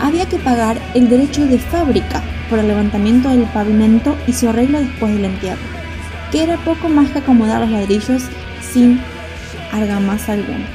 Había 0.00 0.28
que 0.28 0.38
pagar 0.38 0.76
el 0.94 1.08
derecho 1.08 1.46
de 1.46 1.58
fábrica 1.58 2.20
por 2.50 2.58
el 2.58 2.68
levantamiento 2.68 3.28
del 3.28 3.44
pavimento 3.44 4.16
y 4.26 4.32
su 4.32 4.48
arreglo 4.48 4.80
después 4.80 5.14
del 5.14 5.24
entierro, 5.26 5.62
que 6.34 6.42
era 6.42 6.56
poco 6.56 6.88
más 6.88 7.12
que 7.12 7.20
acomodar 7.20 7.60
los 7.60 7.70
ladrillos 7.70 8.24
sin 8.60 8.98
argamasa 9.70 10.32
alguna. 10.32 10.66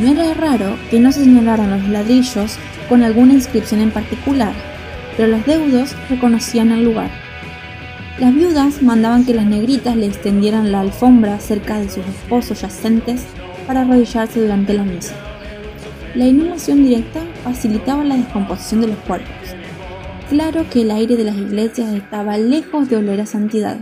No 0.00 0.10
era 0.10 0.34
raro 0.34 0.76
que 0.90 0.98
no 0.98 1.12
se 1.12 1.22
señalaran 1.22 1.70
los 1.70 1.88
ladrillos 1.88 2.58
con 2.88 3.04
alguna 3.04 3.34
inscripción 3.34 3.80
en 3.80 3.92
particular, 3.92 4.52
pero 5.16 5.28
los 5.28 5.46
deudos 5.46 5.94
reconocían 6.10 6.72
el 6.72 6.82
lugar. 6.82 7.08
Las 8.18 8.34
viudas 8.34 8.82
mandaban 8.82 9.24
que 9.24 9.32
las 9.32 9.46
negritas 9.46 9.94
le 9.94 10.06
extendieran 10.06 10.72
la 10.72 10.80
alfombra 10.80 11.38
cerca 11.38 11.78
de 11.78 11.88
sus 11.88 12.04
esposos 12.04 12.62
yacentes 12.62 13.24
para 13.64 13.82
arrodillarse 13.82 14.40
durante 14.40 14.74
la 14.74 14.82
misa. 14.82 15.14
La 16.16 16.26
inhumación 16.26 16.82
directa 16.82 17.20
facilitaba 17.44 18.02
la 18.02 18.16
descomposición 18.16 18.80
de 18.80 18.88
los 18.88 18.98
cuerpos. 19.06 19.54
Claro 20.30 20.68
que 20.68 20.82
el 20.82 20.90
aire 20.90 21.14
de 21.14 21.22
las 21.22 21.36
iglesias 21.36 21.94
estaba 21.94 22.36
lejos 22.38 22.88
de 22.88 22.96
oler 22.96 23.20
a 23.20 23.26
santidad, 23.26 23.78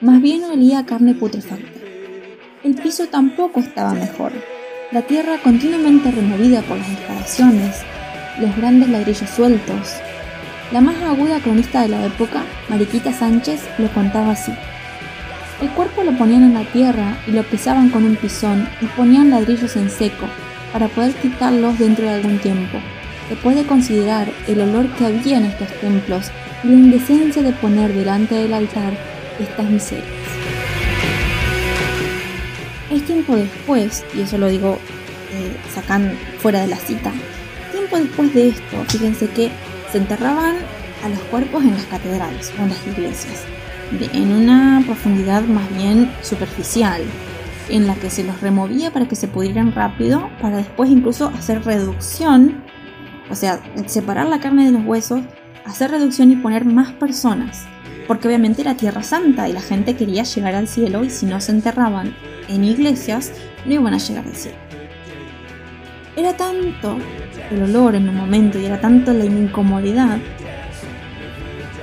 más 0.00 0.20
bien 0.20 0.44
olía 0.44 0.80
a 0.80 0.86
carne 0.86 1.14
putrefacta. 1.14 1.80
El 2.62 2.74
piso 2.74 3.06
tampoco 3.06 3.60
estaba 3.60 3.92
mejor. 3.92 4.32
La 4.92 5.02
tierra 5.02 5.38
continuamente 5.42 6.10
removida 6.10 6.62
por 6.62 6.78
las 6.78 6.90
excavaciones, 6.90 7.76
los 8.40 8.54
grandes 8.56 8.88
ladrillos 8.88 9.30
sueltos. 9.30 9.94
La 10.72 10.80
más 10.80 10.96
aguda 11.02 11.40
cronista 11.40 11.82
de 11.82 11.88
la 11.88 12.04
época, 12.04 12.42
Mariquita 12.68 13.12
Sánchez, 13.12 13.62
lo 13.78 13.88
contaba 13.92 14.32
así. 14.32 14.52
El 15.62 15.70
cuerpo 15.70 16.02
lo 16.02 16.16
ponían 16.18 16.42
en 16.42 16.54
la 16.54 16.64
tierra 16.72 17.16
y 17.26 17.30
lo 17.30 17.42
pisaban 17.44 17.88
con 17.88 18.04
un 18.04 18.16
pisón 18.16 18.68
y 18.82 18.86
ponían 18.86 19.30
ladrillos 19.30 19.76
en 19.76 19.88
seco 19.88 20.26
para 20.72 20.88
poder 20.88 21.14
quitarlos 21.14 21.78
dentro 21.78 22.04
de 22.04 22.14
algún 22.14 22.38
tiempo. 22.38 22.78
Se 23.28 23.36
puede 23.36 23.64
considerar 23.64 24.28
el 24.46 24.60
olor 24.60 24.88
que 24.96 25.06
había 25.06 25.38
en 25.38 25.46
estos 25.46 25.68
templos 25.80 26.30
y 26.62 26.68
la 26.68 26.74
indecencia 26.74 27.42
de 27.42 27.52
poner 27.52 27.94
delante 27.94 28.34
del 28.34 28.52
altar 28.52 29.15
estas 29.38 29.70
miserias. 29.70 30.06
Es 32.90 33.04
tiempo 33.04 33.36
después, 33.36 34.04
y 34.14 34.22
eso 34.22 34.38
lo 34.38 34.48
digo 34.48 34.78
eh, 35.32 35.56
sacan 35.74 36.16
fuera 36.38 36.60
de 36.60 36.68
la 36.68 36.76
cita, 36.76 37.12
tiempo 37.72 37.98
después 37.98 38.32
de 38.32 38.48
esto, 38.48 38.84
fíjense 38.88 39.28
que 39.28 39.50
se 39.90 39.98
enterraban 39.98 40.56
a 41.04 41.08
los 41.08 41.18
cuerpos 41.30 41.62
en 41.64 41.72
las 41.72 41.84
catedrales 41.84 42.52
o 42.58 42.62
en 42.62 42.68
las 42.70 42.86
iglesias, 42.86 43.44
en 44.12 44.32
una 44.32 44.82
profundidad 44.86 45.42
más 45.42 45.68
bien 45.76 46.10
superficial, 46.22 47.02
en 47.68 47.86
la 47.86 47.94
que 47.96 48.10
se 48.10 48.24
los 48.24 48.40
removía 48.40 48.92
para 48.92 49.08
que 49.08 49.16
se 49.16 49.28
pudieran 49.28 49.72
rápido, 49.72 50.30
para 50.40 50.58
después 50.58 50.90
incluso 50.90 51.28
hacer 51.28 51.64
reducción, 51.64 52.62
o 53.30 53.34
sea, 53.34 53.60
separar 53.86 54.26
la 54.26 54.40
carne 54.40 54.66
de 54.66 54.72
los 54.72 54.84
huesos, 54.84 55.20
hacer 55.64 55.90
reducción 55.90 56.30
y 56.32 56.36
poner 56.36 56.64
más 56.64 56.92
personas, 56.92 57.66
porque 58.06 58.28
obviamente 58.28 58.62
era 58.62 58.76
Tierra 58.76 59.02
Santa 59.02 59.48
y 59.48 59.52
la 59.52 59.60
gente 59.60 59.96
quería 59.96 60.22
llegar 60.22 60.54
al 60.54 60.68
cielo 60.68 61.04
y 61.04 61.10
si 61.10 61.26
no 61.26 61.40
se 61.40 61.52
enterraban 61.52 62.14
en 62.48 62.64
iglesias, 62.64 63.32
no 63.64 63.74
iban 63.74 63.94
a 63.94 63.98
llegar 63.98 64.24
al 64.24 64.34
cielo. 64.34 64.58
Era 66.16 66.36
tanto 66.36 66.98
el 67.50 67.62
olor 67.62 67.94
en 67.94 68.08
un 68.08 68.16
momento 68.16 68.58
y 68.58 68.64
era 68.64 68.80
tanto 68.80 69.12
la 69.12 69.24
incomodidad 69.24 70.18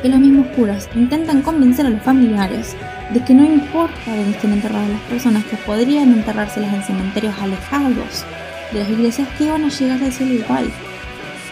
que 0.01 0.09
los 0.09 0.19
mismos 0.19 0.47
curas 0.55 0.89
intentan 0.95 1.41
convencer 1.41 1.85
a 1.85 1.89
los 1.89 2.01
familiares 2.01 2.75
de 3.13 3.23
que 3.23 3.33
no 3.33 3.45
importa 3.45 4.15
dónde 4.15 4.31
estén 4.31 4.53
enterradas 4.53 4.89
las 4.89 5.01
personas, 5.01 5.45
que 5.45 5.55
podrían 5.57 6.11
enterrárselas 6.13 6.73
en 6.73 6.83
cementerios 6.83 7.35
alejados 7.39 8.25
de 8.71 8.79
las 8.79 8.89
iglesias 8.89 9.27
que 9.37 9.45
iban 9.45 9.63
a 9.63 9.69
llegar 9.69 10.03
al 10.03 10.11
cielo 10.11 10.33
igual. 10.33 10.65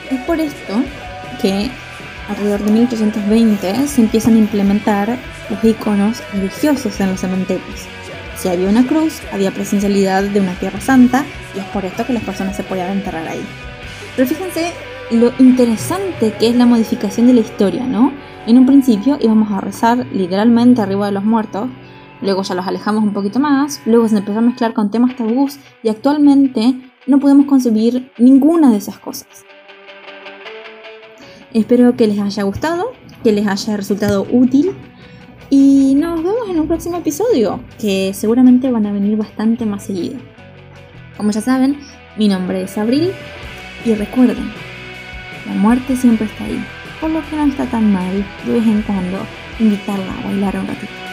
Es 0.10 0.20
por 0.22 0.40
esto 0.40 0.84
que 1.42 1.70
alrededor 2.32 2.64
de 2.64 2.72
1820 2.72 3.88
se 3.88 4.02
empiezan 4.02 4.36
a 4.36 4.40
implementar 4.40 5.18
los 5.50 5.64
iconos 5.64 6.22
religiosos 6.34 7.00
en 7.00 7.12
los 7.12 7.20
cementerios. 7.20 7.88
Si 8.38 8.50
había 8.50 8.70
una 8.70 8.88
cruz, 8.88 9.22
había 9.32 9.52
presencialidad 9.52 10.24
de 10.24 10.40
una 10.40 10.56
tierra 10.56 10.82
santa 10.82 11.26
y 11.56 11.60
es 11.60 11.66
por 11.66 11.86
esto 11.86 12.06
que 12.06 12.14
las 12.14 12.24
personas 12.24 12.56
se 12.56 12.64
podían 12.64 12.92
enterrar 12.92 13.28
ahí. 13.28 13.44
Pero 14.16 14.28
fíjense 14.28 14.74
lo 15.12 15.32
interesante 15.40 16.34
que 16.40 16.48
es 16.48 16.56
la 16.56 16.66
modificación 16.66 17.28
de 17.28 17.34
la 17.34 17.42
historia, 17.42 17.86
¿no? 17.86 18.12
En 18.48 18.58
un 18.58 18.66
principio 18.66 19.18
íbamos 19.22 19.52
a 19.52 19.62
rezar 19.62 20.08
literalmente 20.12 20.82
arriba 20.82 21.06
de 21.06 21.12
los 21.12 21.24
muertos, 21.24 21.70
luego 22.22 22.42
ya 22.44 22.56
los 22.56 22.66
alejamos 22.66 23.04
un 23.04 23.14
poquito 23.14 23.40
más, 23.40 23.82
luego 23.86 24.08
se 24.08 24.18
empezó 24.18 24.40
a 24.40 24.42
mezclar 24.42 24.74
con 24.74 24.90
temas 24.90 25.16
tabús 25.16 25.60
y 25.84 25.90
actualmente 25.90 26.76
no 27.06 27.20
podemos 27.20 27.46
concebir 27.46 28.12
ninguna 28.18 28.72
de 28.72 28.78
esas 28.78 28.98
cosas. 28.98 29.28
Espero 31.54 31.98
que 31.98 32.08
les 32.08 32.18
haya 32.18 32.44
gustado, 32.44 32.94
que 33.24 33.34
les 33.34 33.46
haya 33.46 33.76
resultado 33.76 34.26
útil 34.32 34.72
y 35.50 35.96
nos 35.96 36.24
vemos 36.24 36.50
en 36.50 36.62
un 36.62 36.68
próximo 36.68 36.96
episodio, 36.96 37.60
que 37.78 38.14
seguramente 38.14 38.72
van 38.72 38.86
a 38.86 38.94
venir 38.94 39.18
bastante 39.18 39.66
más 39.66 39.84
seguido. 39.84 40.18
Como 41.18 41.32
ya 41.32 41.42
saben, 41.42 41.78
mi 42.18 42.30
nombre 42.30 42.64
es 42.64 42.78
Abril 42.78 43.12
y 43.84 43.94
recuerden, 43.96 44.50
la 45.46 45.54
muerte 45.56 45.98
siempre 45.98 46.28
está 46.28 46.46
ahí, 46.46 46.64
por 47.02 47.10
lo 47.10 47.20
que 47.30 47.36
no 47.36 47.44
está 47.44 47.66
tan 47.66 47.92
mal 47.92 48.26
de 48.46 48.54
vez 48.54 48.66
en 48.66 48.82
cuando 48.84 49.18
invitarla 49.60 50.20
a 50.20 50.28
bailar 50.28 50.56
un 50.56 50.68
ratito. 50.68 51.11